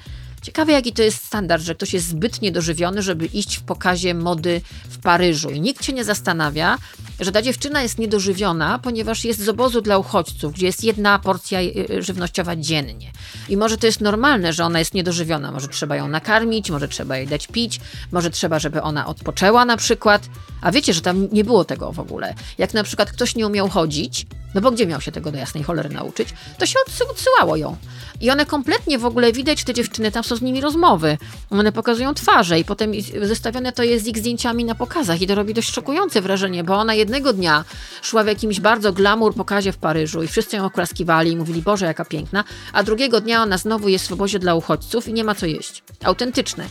[0.47, 4.61] Ciekawe, jaki to jest standard, że ktoś jest zbytnie dożywiony, żeby iść w pokazie mody
[4.89, 5.51] w Paryżu.
[5.51, 6.79] I nikt się nie zastanawia,
[7.21, 11.61] że ta dziewczyna jest niedożywiona, ponieważ jest z obozu dla uchodźców, gdzie jest jedna porcja
[11.61, 13.11] y, y, żywnościowa dziennie.
[13.49, 15.53] I może to jest normalne, że ona jest niedożywiona.
[15.53, 17.81] Może trzeba ją nakarmić, może trzeba jej dać pić,
[18.13, 20.29] może trzeba, żeby ona odpoczęła na przykład.
[20.61, 22.35] A wiecie, że tam nie było tego w ogóle.
[22.59, 24.27] Jak na przykład ktoś nie umiał chodzić,
[24.57, 26.29] no bo gdzie miał się tego do jasnej cholery nauczyć,
[26.59, 26.79] to się
[27.11, 27.77] odsyłało ją.
[28.21, 31.19] I one kompletnie w ogóle widać, te dziewczyny, tam są z nimi rozmowy.
[31.51, 32.93] One pokazują twarze i potem
[33.23, 36.77] zestawione to jest z ich zdjęciami na pokazach i to robi dość szokujące wrażenie, bo
[36.77, 37.65] ona jednego dnia
[38.03, 41.87] szła w jakimś bardzo glamour pokazie w Paryżu i wszyscy ją oklaskiwali i mówili, Boże,
[41.87, 45.35] jaka piękna, a drugiego dnia ona znowu jest w obozie dla uchodźców i nie ma
[45.35, 45.83] co jeść.
[46.05, 46.65] Autentyczne.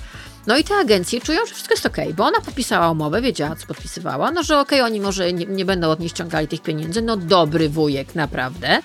[0.48, 3.56] No i te agencje czują, że wszystko jest okej, okay, bo ona podpisała umowę, wiedziała,
[3.56, 6.62] co podpisywała, no że okej, okay, oni może nie, nie, będą od niej ściągali tych
[6.62, 8.80] pieniędzy, no dobry wujek, naprawdę,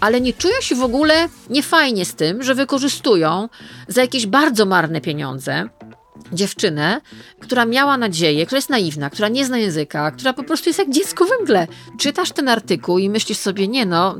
[0.00, 3.48] ale nie czują się w ogóle niefajnie z tym, że wykorzystują
[3.88, 5.68] za jakieś bardzo marne pieniądze
[6.32, 7.00] dziewczynę,
[7.40, 10.90] która miała nadzieję, która jest naiwna, która nie zna języka, która po prostu jest jak
[10.90, 11.66] dziecko we mgle.
[11.98, 14.16] Czytasz ten artykuł i myślisz sobie, nie no,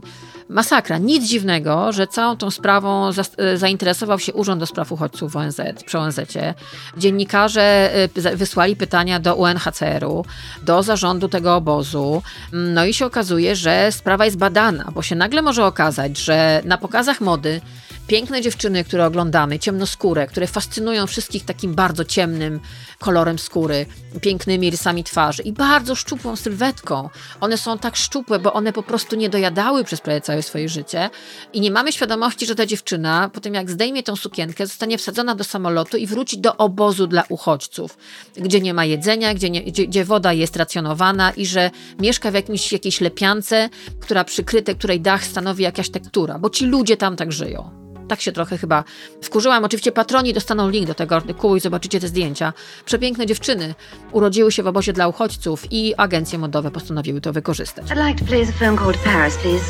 [0.49, 0.99] masakra.
[0.99, 5.99] Nic dziwnego, że całą tą sprawą e, zainteresował się Urząd do Spraw Uchodźców ONZ, przy
[5.99, 6.55] ONZ-cie.
[6.97, 7.91] Dziennikarze
[8.25, 10.25] e, wysłali pytania do UNHCR-u,
[10.63, 12.23] do zarządu tego obozu.
[12.53, 16.79] No i się okazuje, że sprawa jest badana, bo się nagle może okazać, że na
[16.79, 17.61] pokazach mody
[18.07, 22.61] piękne dziewczyny, które oglądamy, ciemnoskóre, które fascynują wszystkich takim bardzo ciemnym
[22.99, 23.87] kolorem skóry,
[24.21, 27.09] pięknymi rysami twarzy i bardzo szczupłą sylwetką.
[27.41, 31.11] One są tak szczupłe, bo one po prostu nie dojadały przez prawie całe swoje życie
[31.53, 35.35] i nie mamy świadomości, że ta dziewczyna po tym jak zdejmie tą sukienkę, zostanie wsadzona
[35.35, 37.99] do samolotu i wróci do obozu dla uchodźców,
[38.37, 42.35] gdzie nie ma jedzenia, gdzie, nie, gdzie, gdzie woda jest racjonowana i że mieszka w
[42.35, 43.69] jakimś, jakiejś lepiance,
[44.01, 47.83] która przykryte, której dach stanowi jakaś tektura, bo ci ludzie tam tak żyją
[48.13, 48.85] tak się trochę chyba
[49.23, 49.65] wkurzyłam.
[49.65, 52.53] Oczywiście patroni dostaną link do tego artykułu i zobaczycie te zdjęcia.
[52.85, 53.75] Przepiękne dziewczyny
[54.13, 57.87] urodziły się w obozie dla uchodźców i agencje modowe postanowiły to wykorzystać.
[57.87, 59.65] I'd like to play film called Paris, please.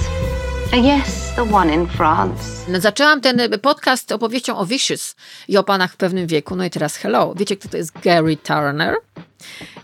[0.73, 2.81] Yes, the one in France.
[2.81, 5.17] Zaczęłam ten podcast opowieścią o Vicious
[5.49, 6.57] i o panach w pewnym wieku.
[6.57, 7.35] No i teraz hello.
[7.37, 8.95] Wiecie, kto to jest Gary Turner?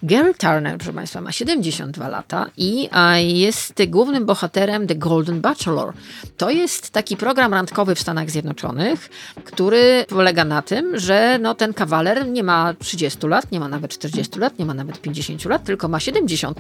[0.03, 2.89] Gary Turner, proszę Państwa, ma 72 lata i
[3.25, 5.93] jest głównym bohaterem The Golden Bachelor.
[6.37, 9.11] To jest taki program randkowy w Stanach Zjednoczonych,
[9.45, 13.91] który polega na tym, że no, ten kawaler nie ma 30 lat, nie ma nawet
[13.91, 16.59] 40 lat, nie ma nawet 50 lat, tylko ma 70,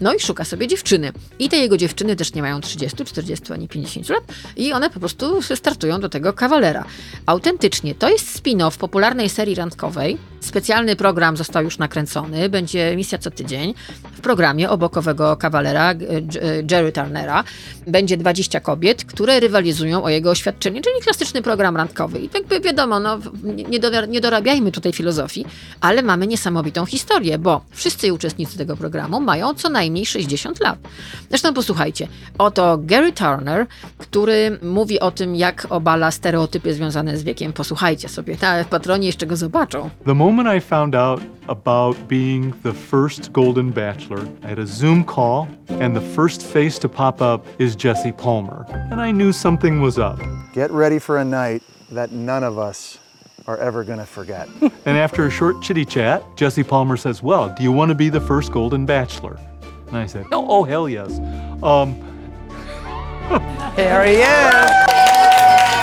[0.00, 1.12] no i szuka sobie dziewczyny.
[1.38, 4.22] I te jego dziewczyny też nie mają 30, 40 ani 50 lat
[4.56, 6.84] i one po prostu startują do tego kawalera.
[7.26, 10.18] Autentycznie, to jest spin-off popularnej serii randkowej.
[10.40, 13.74] Specjalny program został już nakręcony, będzie emisja co tydzień.
[14.12, 15.94] W programie obokowego kawalera
[16.70, 17.44] Jerry Turnera
[17.86, 22.18] będzie 20 kobiet, które rywalizują o jego oświadczenie, czyli klasyczny program randkowy.
[22.18, 23.78] I jakby wiadomo, no, nie,
[24.08, 25.46] nie dorabiajmy tutaj filozofii,
[25.80, 30.78] ale mamy niesamowitą historię, bo wszyscy uczestnicy tego programu mają co najmniej 60 lat.
[31.28, 33.66] Zresztą posłuchajcie, oto Gary Turner,
[33.98, 37.52] który mówi o tym, jak obala stereotypy związane z wiekiem.
[37.52, 39.90] Posłuchajcie sobie, ta w patronie jeszcze go zobaczą.
[40.06, 44.28] The moment I found out about being the first Golden Bachelor.
[44.44, 48.66] I had a Zoom call, and the first face to pop up is Jesse Palmer.
[48.68, 50.20] And I knew something was up.
[50.52, 52.98] Get ready for a night that none of us
[53.48, 54.48] are ever going to forget.
[54.60, 58.08] and after a short chitty chat, Jesse Palmer says, Well, do you want to be
[58.08, 59.36] the first Golden Bachelor?
[59.88, 61.18] And I said, Oh, oh hell yes.
[61.64, 61.94] Um,
[63.74, 64.70] Here he is.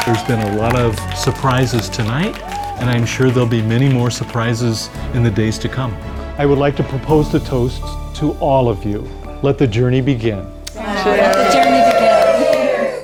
[0.05, 2.41] There's been a lot of surprises tonight,
[2.79, 5.93] and I'm sure there'll be many more surprises in the days to come.
[6.39, 7.81] I would like to propose the toast
[8.17, 8.99] to all of you.
[9.41, 10.45] Let the journey begin.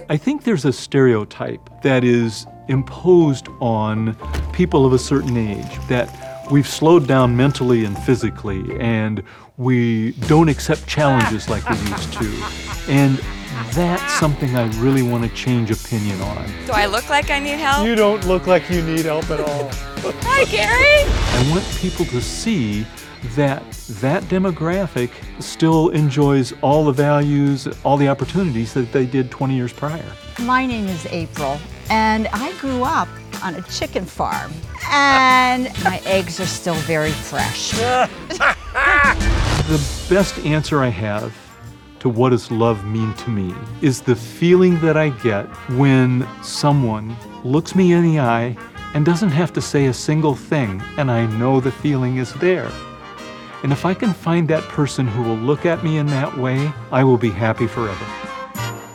[0.07, 4.15] I think there's a stereotype that is imposed on
[4.53, 9.23] people of a certain age that we've slowed down mentally and physically and
[9.57, 12.43] we don't accept challenges like we used to.
[12.87, 13.17] And
[13.73, 16.45] that's something I really want to change opinion on.
[16.67, 17.87] Do I look like I need help?
[17.87, 19.71] You don't look like you need help at all.
[20.21, 21.09] Hi, Gary.
[21.09, 22.85] I want people to see
[23.35, 23.63] that
[24.01, 25.09] that demographic
[25.39, 30.05] still enjoys all the values, all the opportunities that they did 20 years prior.
[30.39, 31.59] My name is April,
[31.89, 33.07] and I grew up
[33.43, 34.51] on a chicken farm,
[34.89, 37.73] and my eggs are still very fresh.
[39.63, 39.77] The
[40.09, 41.33] best answer I have
[41.99, 45.45] to what does love mean to me is the feeling that I get
[45.77, 47.15] when someone
[47.45, 48.57] looks me in the eye
[48.93, 52.69] and doesn't have to say a single thing, and I know the feeling is there.
[53.63, 56.71] And if I can find that person who will look at me in that way,
[56.91, 58.32] I will be happy forever.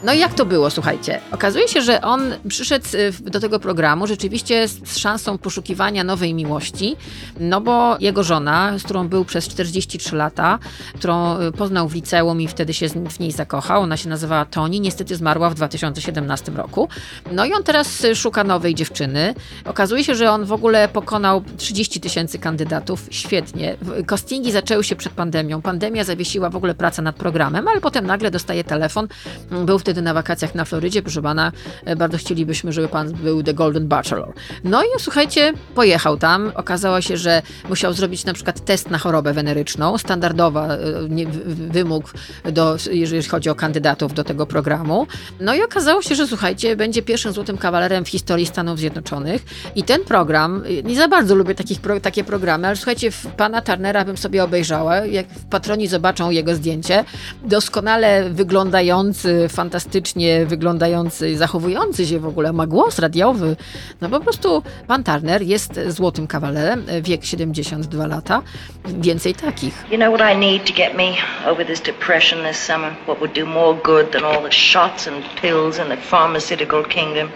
[0.02, 1.20] No i jak to było, słuchajcie?
[1.32, 6.34] Okazuje się, że on przyszedł y, w- do tego programu rzeczywiście z szansą poszukiwania nowej
[6.34, 6.96] miłości,
[7.40, 10.58] no bo jego żona, z którą był przez 43 lata,
[10.94, 14.80] którą y, poznał w liceum i wtedy się w niej zakochał, ona się nazywała Toni,
[14.80, 16.88] niestety zmarła w 2017 roku.
[17.32, 19.34] No i on teraz y, szuka nowej dziewczyny.
[19.64, 23.06] Okazuje się, że on w ogóle pokonał 30 tysięcy kandydatów.
[23.10, 23.76] Świetnie.
[23.82, 25.62] W- Castingi zaczęły się przed pandemią.
[25.62, 29.08] Pandemia zawiesiła w ogóle pracę nad programem, ale potem nagle dostaje telefon.
[29.50, 31.02] Był wtedy na wakacjach na Florydzie.
[31.02, 31.52] Proszę pana,
[31.84, 34.32] e, bardzo chcielibyśmy, żeby pan był The Golden Bachelor.
[34.64, 36.52] No i słuchajcie, pojechał tam.
[36.54, 39.98] Okazało się, że musiał zrobić na przykład test na chorobę weneryczną.
[39.98, 40.78] Standardowa e,
[41.08, 41.26] nie-
[41.70, 42.14] wymóg,
[42.52, 45.06] do, jeżeli chodzi o kandydatów do tego programu.
[45.40, 49.44] No i okazało się, że słuchajcie, będzie pierwszym złotym kawalerem w historii Stanów Zjednoczonych.
[49.74, 54.04] I ten program, y, nie za bardzo lubię takich takie programy, ale słuchajcie, pana Turnera
[54.04, 57.04] bym sobie obejrzała, jak patroni zobaczą jego zdjęcie,
[57.44, 59.48] doskonale wyglądający,
[59.78, 63.56] fantastycznie wyglądający, zachowujący się w ogóle, ma głos radiowy.
[64.00, 68.42] No po prostu pan Turner jest złotym kawalerem, wiek 72 lata,
[68.84, 69.84] więcej takich.
[69.90, 71.14] You know what I need to get me
[71.50, 72.92] over this depression this summer?
[73.06, 77.28] What would do more good than all the shots and pills in the pharmaceutical kingdom?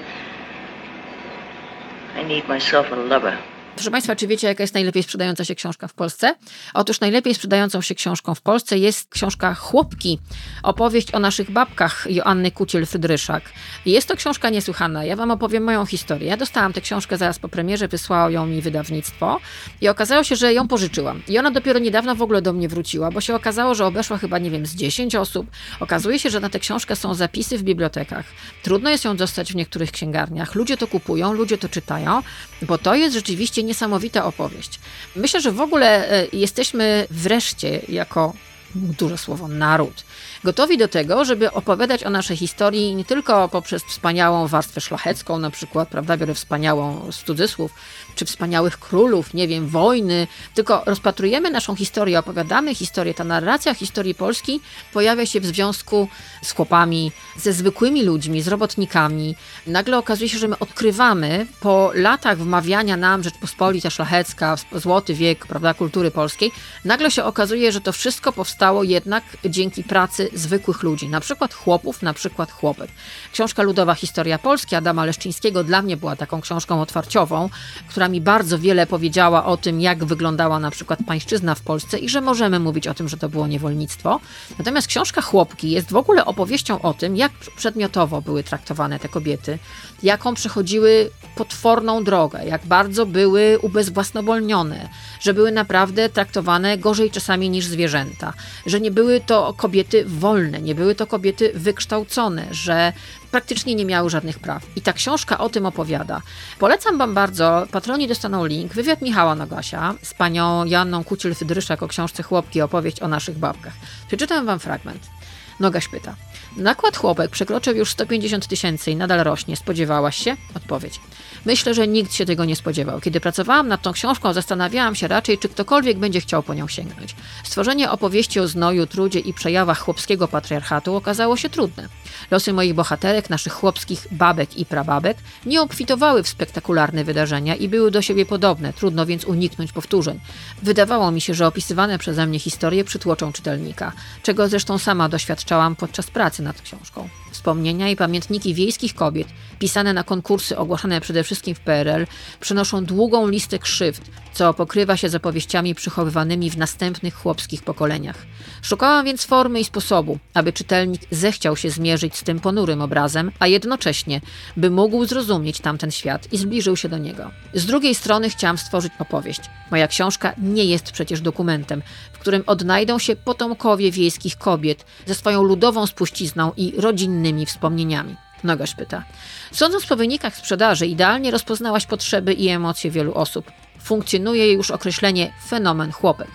[2.20, 3.38] I need myself a lover.
[3.74, 6.34] Proszę Państwa, czy wiecie, jaka jest najlepiej sprzedająca się książka w Polsce?
[6.74, 10.18] Otóż najlepiej sprzedającą się książką w Polsce jest książka Chłopki,
[10.62, 13.40] opowieść o naszych babkach Joanny Kuciel-Frydryszak.
[13.86, 15.04] Jest to książka niesłychana.
[15.04, 16.28] Ja Wam opowiem moją historię.
[16.28, 19.40] Ja dostałam tę książkę zaraz po premierze, wysłało ją mi wydawnictwo
[19.80, 21.22] i okazało się, że ją pożyczyłam.
[21.28, 24.38] I ona dopiero niedawno w ogóle do mnie wróciła, bo się okazało, że obeszła chyba,
[24.38, 25.46] nie wiem, z 10 osób.
[25.80, 28.24] Okazuje się, że na tę książkę są zapisy w bibliotekach.
[28.62, 30.54] Trudno jest ją dostać w niektórych księgarniach.
[30.54, 32.22] Ludzie to kupują, ludzie to czytają,
[32.62, 34.80] bo to jest rzeczywiście niesamowita opowieść.
[35.16, 38.32] Myślę, że w ogóle e, jesteśmy wreszcie jako
[38.74, 40.04] duże słowo naród,
[40.44, 45.50] gotowi do tego, żeby opowiadać o naszej historii nie tylko poprzez wspaniałą warstwę szlachecką, na
[45.50, 47.72] przykład, prawda, biorę wspaniałą z cudzysłów,
[48.14, 53.14] czy wspaniałych królów, nie wiem, wojny, tylko rozpatrujemy naszą historię, opowiadamy historię.
[53.14, 54.60] Ta narracja historii Polski
[54.92, 56.08] pojawia się w związku
[56.42, 59.36] z chłopami, ze zwykłymi ludźmi, z robotnikami.
[59.66, 65.74] Nagle okazuje się, że my odkrywamy po latach wmawiania nam Rzeczpospolita szlachecka, złoty wiek, prawda,
[65.74, 66.50] kultury polskiej,
[66.84, 72.02] nagle się okazuje, że to wszystko powstało jednak dzięki pracy zwykłych ludzi, na przykład chłopów,
[72.02, 72.90] na przykład chłopek.
[73.32, 77.48] Książka Ludowa Historia Polski Adama Leszczyńskiego dla mnie była taką książką otwarciową,
[77.88, 82.08] która mi bardzo wiele powiedziała o tym, jak wyglądała na przykład pańszczyzna w Polsce i
[82.08, 84.20] że możemy mówić o tym, że to było niewolnictwo.
[84.58, 89.58] Natomiast książka Chłopki jest w ogóle opowieścią o tym, jak przedmiotowo były traktowane te kobiety,
[90.02, 94.88] jaką przechodziły potworną drogę, jak bardzo były ubezwłasnowolnione,
[95.20, 98.32] że były naprawdę traktowane gorzej czasami niż zwierzęta,
[98.66, 102.92] że nie były to kobiety wolne, nie były to kobiety wykształcone, że
[103.30, 104.62] praktycznie nie miały żadnych praw.
[104.76, 106.22] I ta książka o tym opowiada.
[106.58, 112.22] Polecam Wam bardzo, patroni dostaną link, wywiad Michała Nogasia z panią Janną Kuciel-Fydryszak o książce
[112.22, 113.72] Chłopki, opowieść o naszych babkach.
[114.08, 115.21] Przeczytam Wam fragment.
[115.60, 116.16] Nogaś pyta.
[116.56, 119.56] Nakład chłopek przekroczył już 150 tysięcy i nadal rośnie.
[119.56, 120.36] Spodziewałaś się?
[120.54, 121.00] Odpowiedź.
[121.44, 123.00] Myślę, że nikt się tego nie spodziewał.
[123.00, 127.16] Kiedy pracowałam nad tą książką, zastanawiałam się raczej, czy ktokolwiek będzie chciał po nią sięgnąć.
[127.44, 131.88] Stworzenie opowieści o znoju, trudzie i przejawach chłopskiego patriarchatu okazało się trudne.
[132.30, 137.90] Losy moich bohaterek, naszych chłopskich babek i prababek, nie obfitowały w spektakularne wydarzenia i były
[137.90, 140.20] do siebie podobne, trudno więc uniknąć powtórzeń.
[140.62, 143.92] Wydawało mi się, że opisywane przeze mnie historie przytłoczą czytelnika,
[144.22, 145.08] czego zresztą sama
[145.42, 147.08] doświadczałam podczas pracy nad książką.
[147.32, 149.28] Wspomnienia i pamiętniki wiejskich kobiet,
[149.58, 152.06] pisane na konkursy ogłaszane przede wszystkim w PRL,
[152.40, 158.26] przynoszą długą listę krzywd, co pokrywa się z opowieściami przechowywanymi w następnych chłopskich pokoleniach.
[158.62, 163.46] Szukałam więc formy i sposobu, aby czytelnik zechciał się zmierzyć z tym ponurym obrazem, a
[163.46, 164.20] jednocześnie,
[164.56, 167.30] by mógł zrozumieć tamten świat i zbliżył się do niego.
[167.54, 169.40] Z drugiej strony chciałam stworzyć opowieść.
[169.70, 171.82] Moja książka nie jest przecież dokumentem,
[172.22, 178.16] którym odnajdą się potomkowie wiejskich kobiet ze swoją ludową spuścizną i rodzinnymi wspomnieniami.
[178.44, 179.04] Nogaś pyta.
[179.52, 183.52] Sądząc po wynikach sprzedaży, idealnie rozpoznałaś potrzeby i emocje wielu osób.
[183.82, 186.28] Funkcjonuje już określenie fenomen chłopek.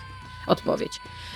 [0.46, 0.92] Odpowiedź.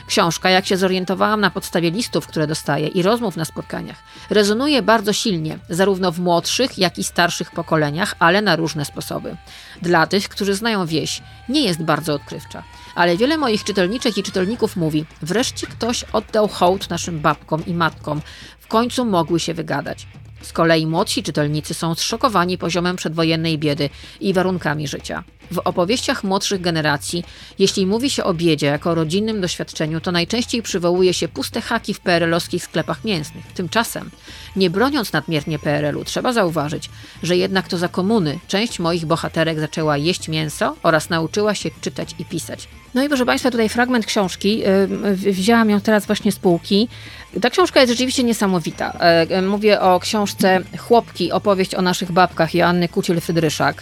[0.06, 3.96] Książka, jak się zorientowałam na podstawie listów, które dostaję i rozmów na spotkaniach,
[4.30, 9.36] rezonuje bardzo silnie, zarówno w młodszych, jak i starszych pokoleniach, ale na różne sposoby.
[9.82, 12.62] Dla tych, którzy znają wieś, nie jest bardzo odkrywcza,
[12.94, 18.22] ale wiele moich czytelniczek i czytelników mówi: wreszcie ktoś oddał hołd naszym babkom i matkom,
[18.60, 20.06] w końcu mogły się wygadać.
[20.42, 23.90] Z kolei młodsi czytelnicy są zszokowani poziomem przedwojennej biedy
[24.20, 25.24] i warunkami życia.
[25.50, 27.24] W opowieściach młodszych generacji,
[27.58, 32.00] jeśli mówi się o biedzie jako rodzinnym doświadczeniu, to najczęściej przywołuje się puste haki w
[32.00, 33.46] PRL-owskich sklepach mięsnych.
[33.46, 34.10] Tymczasem,
[34.56, 36.90] nie broniąc nadmiernie PRL-u, trzeba zauważyć,
[37.22, 42.14] że jednak to za komuny część moich bohaterek zaczęła jeść mięso oraz nauczyła się czytać
[42.18, 42.68] i pisać.
[42.94, 44.62] No i proszę Państwa, tutaj fragment książki.
[45.12, 46.88] Wzięłam ją teraz właśnie z półki.
[47.42, 48.98] Ta książka jest rzeczywiście niesamowita.
[49.30, 53.74] Yy, mówię o książce Chłopki, opowieść o naszych babkach Joanny Kuciel-Frydryszak.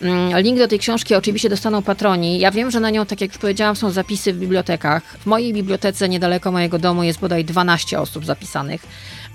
[0.00, 2.38] Yy, link do tej książki oczywiście dostaną patroni.
[2.38, 5.02] Ja wiem, że na nią, tak jak już powiedziałam, są zapisy w bibliotekach.
[5.18, 8.82] W mojej bibliotece niedaleko mojego domu jest bodaj 12 osób zapisanych.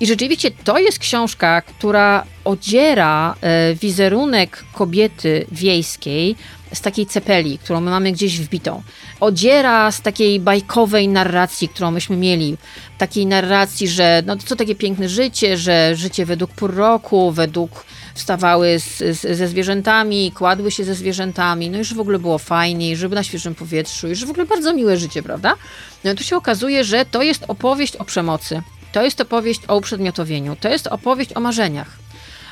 [0.01, 3.35] I rzeczywiście to jest książka, która odziera
[3.81, 6.35] wizerunek kobiety wiejskiej
[6.73, 8.83] z takiej cepeli, którą my mamy gdzieś wbitą.
[9.19, 12.57] Odziera z takiej bajkowej narracji, którą myśmy mieli.
[12.97, 17.85] Takiej narracji, że no co takie piękne życie, że życie według pór roku, według
[18.15, 22.95] wstawały z, z, ze zwierzętami, kładły się ze zwierzętami, no już w ogóle było fajniej,
[22.95, 25.55] żeby na świeżym powietrzu, już w ogóle bardzo miłe życie, prawda?
[26.03, 28.61] No i tu się okazuje, że to jest opowieść o przemocy,
[28.91, 31.99] to jest opowieść o uprzedmiotowieniu, to jest opowieść o marzeniach.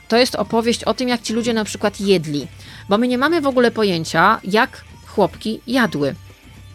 [0.07, 2.47] To jest opowieść o tym, jak ci ludzie na przykład jedli,
[2.89, 6.15] bo my nie mamy w ogóle pojęcia, jak chłopki jadły.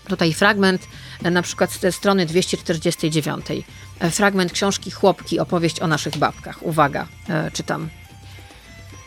[0.09, 0.89] Tutaj fragment
[1.23, 3.47] na przykład z strony 249.
[4.11, 6.63] Fragment książki Chłopki, opowieść o naszych babkach.
[6.63, 7.07] Uwaga,
[7.53, 7.89] czytam.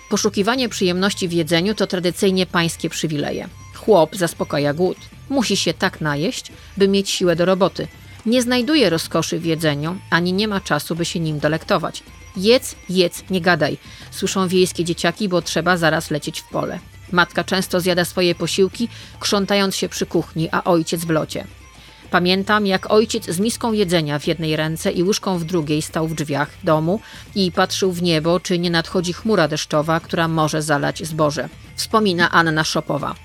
[0.10, 3.48] Poszukiwanie przyjemności w jedzeniu to tradycyjnie pańskie przywileje.
[3.76, 4.98] Chłop zaspokaja głód.
[5.30, 7.88] Musi się tak najeść, by mieć siłę do roboty.
[8.28, 12.04] Nie znajduje rozkoszy w jedzeniu, ani nie ma czasu, by się nim delektować.
[12.38, 13.78] Jedz, jedz, nie gadaj.
[14.12, 16.80] Słyszą wiejskie dzieciaki, bo trzeba zaraz lecieć w pole.
[17.12, 21.48] Matka często zjada swoje posiłki, krzątając się przy kuchni, a ojciec w locie.
[22.12, 26.16] Pamiętam, jak ojciec z miską jedzenia w jednej ręce i łyżką w drugiej stał w
[26.16, 27.00] drzwiach domu
[27.36, 31.50] i patrzył w niebo, czy nie nadchodzi chmura deszczowa, która może zalać zboże.
[31.76, 33.16] Wspomina Anna Szopowa.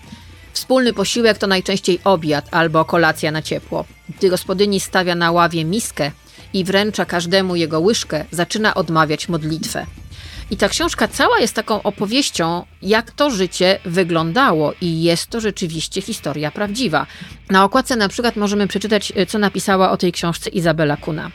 [0.53, 3.85] Wspólny posiłek to najczęściej obiad albo kolacja na ciepło.
[4.09, 6.11] Gdy gospodyni stawia na ławie miskę
[6.53, 9.87] i wręcza każdemu jego łyżkę, zaczyna odmawiać modlitwę.
[10.51, 16.01] I ta książka cała jest taką opowieścią, jak to życie wyglądało, i jest to rzeczywiście
[16.01, 17.07] historia prawdziwa.
[17.51, 21.31] Na okładce na przykład możemy przeczytać, co napisała o tej książce Izabela Kuna.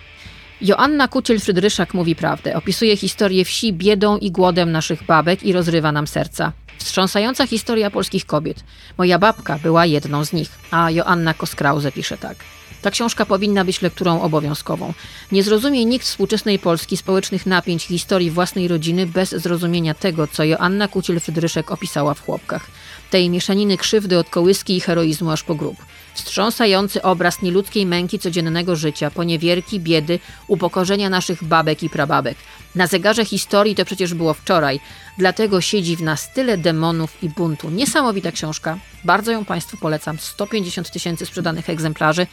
[0.62, 2.56] Joanna Kuciel-Frydryszak mówi prawdę.
[2.56, 6.52] Opisuje historię wsi biedą i głodem naszych babek i rozrywa nam serca.
[6.78, 8.64] Wstrząsająca historia polskich kobiet.
[8.98, 12.38] Moja babka była jedną z nich, a Joanna Koskrause pisze tak.
[12.82, 14.94] Ta książka powinna być lekturą obowiązkową.
[15.32, 20.88] Nie zrozumie nikt współczesnej Polski społecznych napięć historii własnej rodziny bez zrozumienia tego, co Joanna
[20.88, 22.68] Kuciel-Frydryszek opisała w Chłopkach.
[23.10, 25.78] Tej mieszaniny krzywdy od kołyski i heroizmu aż po grób.
[26.18, 32.38] Wstrząsający obraz nieludzkiej męki codziennego życia, poniewierki, biedy, upokorzenia naszych babek i prababek.
[32.76, 34.80] Na zegarze historii to przecież było wczoraj,
[35.18, 37.70] dlatego siedzi w nas tyle demonów i buntu.
[37.70, 40.20] Niesamowita książka, bardzo ją Państwu polecam.
[40.20, 42.28] 150 tysięcy sprzedanych egzemplarzy,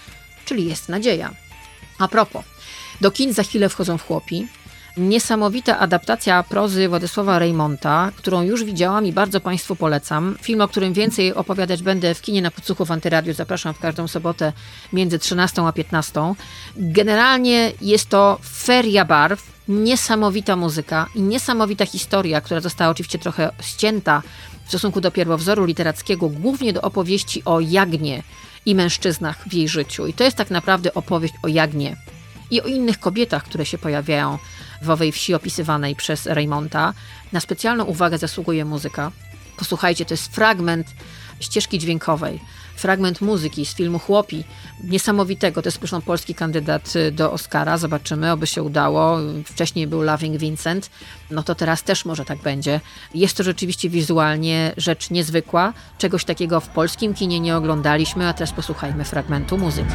[0.44, 1.34] czyli jest nadzieja.
[1.98, 2.44] A propos,
[3.00, 4.46] do kin za chwilę wchodzą w chłopi,
[4.96, 10.36] Niesamowita adaptacja prozy Władysława Reymonta, którą już widziałam i bardzo Państwu polecam.
[10.42, 13.34] Film, o którym więcej opowiadać będę w kinie na Podsłuchu w Antyradiu.
[13.34, 14.52] Zapraszam w każdą sobotę
[14.92, 16.34] między 13 a 15.
[16.76, 24.22] Generalnie jest to feria barw, niesamowita muzyka i niesamowita historia, która została oczywiście trochę ścięta
[24.64, 28.22] w stosunku do pierwowzoru literackiego, głównie do opowieści o Jagnie
[28.66, 30.06] i mężczyznach w jej życiu.
[30.06, 31.96] I to jest tak naprawdę opowieść o Jagnie
[32.50, 34.38] i o innych kobietach, które się pojawiają
[34.82, 36.94] w owej wsi opisywanej przez Raymonta.
[37.32, 39.12] Na specjalną uwagę zasługuje muzyka.
[39.56, 40.86] Posłuchajcie, to jest fragment
[41.40, 42.40] ścieżki dźwiękowej,
[42.76, 44.44] fragment muzyki z filmu Chłopi,
[44.84, 49.18] niesamowitego, to jest zresztą polski kandydat y, do Oscara, zobaczymy, oby się udało.
[49.46, 50.90] Wcześniej był Loving Vincent,
[51.30, 52.80] no to teraz też może tak będzie.
[53.14, 58.52] Jest to rzeczywiście wizualnie rzecz niezwykła, czegoś takiego w polskim kinie nie oglądaliśmy, a teraz
[58.52, 59.94] posłuchajmy fragmentu muzyki.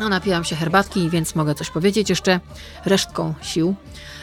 [0.00, 2.40] No, napiłam się herbatki, więc mogę coś powiedzieć jeszcze
[2.84, 3.74] resztką sił.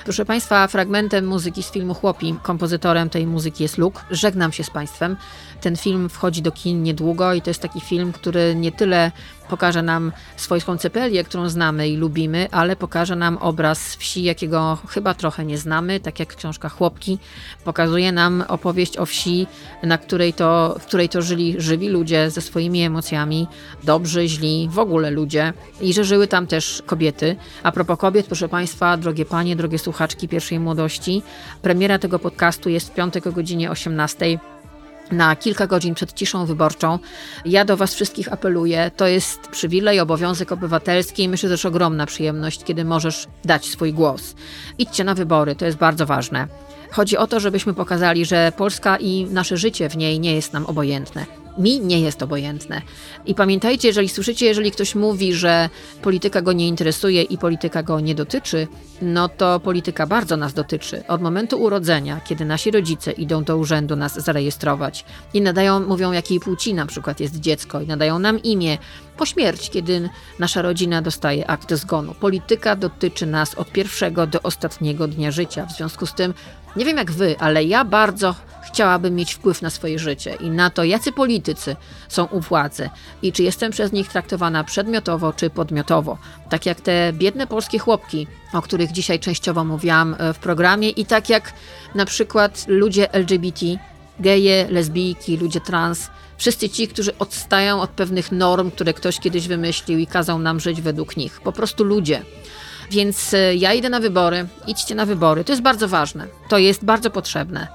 [0.03, 4.01] Proszę Państwa, fragmentem muzyki z filmu Chłopi, kompozytorem tej muzyki jest Luke.
[4.11, 5.17] Żegnam się z Państwem.
[5.61, 9.11] Ten film wchodzi do kin niedługo i to jest taki film, który nie tyle
[9.49, 15.13] pokaże nam swojską cepelię, którą znamy i lubimy, ale pokaże nam obraz wsi, jakiego chyba
[15.13, 17.19] trochę nie znamy, tak jak książka Chłopki
[17.63, 19.47] pokazuje nam opowieść o wsi,
[19.83, 23.47] na której to, w której to żyli żywi ludzie ze swoimi emocjami,
[23.83, 27.35] dobrzy, źli, w ogóle ludzie i że żyły tam też kobiety.
[27.63, 31.23] A propos kobiet, proszę Państwa, drogie panie, drogie słuchaczki pierwszej młodości,
[31.61, 34.39] premiera tego podcastu jest w piątek o godzinie 18
[35.11, 36.99] na kilka godzin przed ciszą wyborczą.
[37.45, 38.91] Ja do Was wszystkich apeluję.
[38.97, 44.35] To jest przywilej, obowiązek obywatelski i myślę, też ogromna przyjemność, kiedy możesz dać swój głos.
[44.77, 46.47] Idźcie na wybory, to jest bardzo ważne.
[46.91, 50.65] Chodzi o to, żebyśmy pokazali, że Polska i nasze życie w niej nie jest nam
[50.65, 51.46] obojętne.
[51.57, 52.81] Mi nie jest obojętne.
[53.25, 55.69] I pamiętajcie, jeżeli słyszycie, jeżeli ktoś mówi, że
[56.01, 58.67] polityka go nie interesuje i polityka go nie dotyczy,
[59.01, 61.03] no to polityka bardzo nas dotyczy.
[61.07, 66.39] Od momentu urodzenia, kiedy nasi rodzice idą do urzędu nas zarejestrować i nadają, mówią jakiej
[66.39, 68.77] płci na przykład jest dziecko i nadają nam imię,
[69.17, 72.13] po śmierci, kiedy nasza rodzina dostaje akt zgonu.
[72.13, 75.65] Polityka dotyczy nas od pierwszego do ostatniego dnia życia.
[75.65, 76.33] W związku z tym,
[76.77, 78.35] nie wiem jak wy, ale ja bardzo
[78.67, 81.75] chciałabym mieć wpływ na swoje życie i na to, jacy politycy
[82.09, 82.89] są u władzy
[83.21, 86.17] i czy jestem przez nich traktowana przedmiotowo czy podmiotowo.
[86.49, 91.05] Tak jak te biedne polskie chłopki, o których dzisiaj częściowo mówiłam e, w programie i
[91.05, 91.53] tak jak
[91.95, 93.65] na przykład ludzie LGBT,
[94.19, 99.99] geje, lesbijki, ludzie trans, wszyscy ci, którzy odstają od pewnych norm, które ktoś kiedyś wymyślił
[99.99, 101.41] i kazał nam żyć według nich.
[101.41, 102.21] Po prostu ludzie.
[102.91, 105.43] Więc e, ja idę na wybory, idźcie na wybory.
[105.43, 107.67] To jest bardzo ważne, to jest bardzo potrzebne.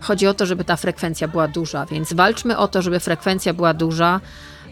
[0.00, 3.74] Chodzi o to, żeby ta frekwencja była duża, więc walczmy o to, żeby frekwencja była
[3.74, 4.20] duża.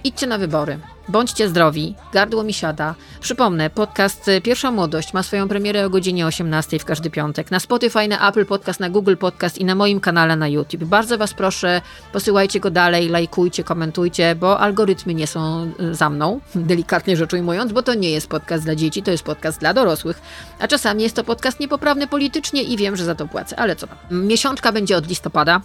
[0.04, 0.78] Idźcie na wybory.
[1.08, 2.94] Bądźcie zdrowi, gardło mi siada.
[3.20, 7.50] Przypomnę, podcast Pierwsza Młodość ma swoją premierę o godzinie 18 w każdy piątek.
[7.50, 10.84] Na Spotify, na Apple Podcast, na Google Podcast i na moim kanale na YouTube.
[10.84, 11.80] Bardzo Was proszę,
[12.12, 17.72] posyłajcie go dalej, lajkujcie, komentujcie, bo algorytmy nie są y, za mną, delikatnie rzecz ujmując,
[17.72, 20.20] bo to nie jest podcast dla dzieci, to jest podcast dla dorosłych.
[20.58, 23.86] A czasami jest to podcast niepoprawny politycznie i wiem, że za to płacę, ale co
[23.86, 23.98] tam.
[24.10, 25.60] Miesiączka będzie od listopada.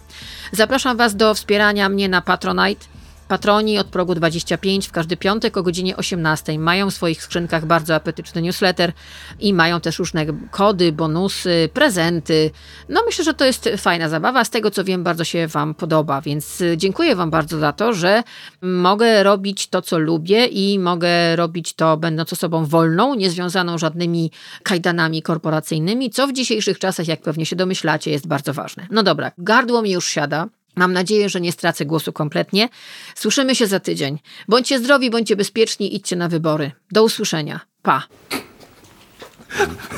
[0.52, 2.86] Zapraszam Was do wspierania mnie na Patronite.
[3.28, 7.94] Patroni od progu 25 w każdy piątek o godzinie 18 mają w swoich skrzynkach bardzo
[7.94, 8.92] apetyczny newsletter
[9.40, 12.50] i mają też różne kody, bonusy, prezenty.
[12.88, 14.44] No myślę, że to jest fajna zabawa.
[14.44, 18.22] Z tego co wiem, bardzo się Wam podoba, więc dziękuję Wam bardzo za to, że
[18.62, 24.30] mogę robić to, co lubię i mogę robić to będąc osobą wolną, niezwiązaną żadnymi
[24.62, 28.86] kajdanami korporacyjnymi, co w dzisiejszych czasach, jak pewnie się domyślacie, jest bardzo ważne.
[28.90, 30.48] No dobra, gardło mi już siada.
[30.76, 32.68] Mam nadzieję, że nie stracę głosu kompletnie.
[33.14, 34.18] Słyszymy się za tydzień.
[34.48, 36.72] Bądźcie zdrowi, bądźcie bezpieczni, idźcie na wybory.
[36.90, 37.60] Do usłyszenia.
[37.82, 38.02] Pa.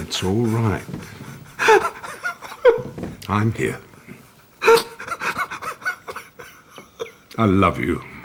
[0.03, 0.87] It's all right.
[3.29, 3.79] I'm here.
[7.39, 8.16] I love you.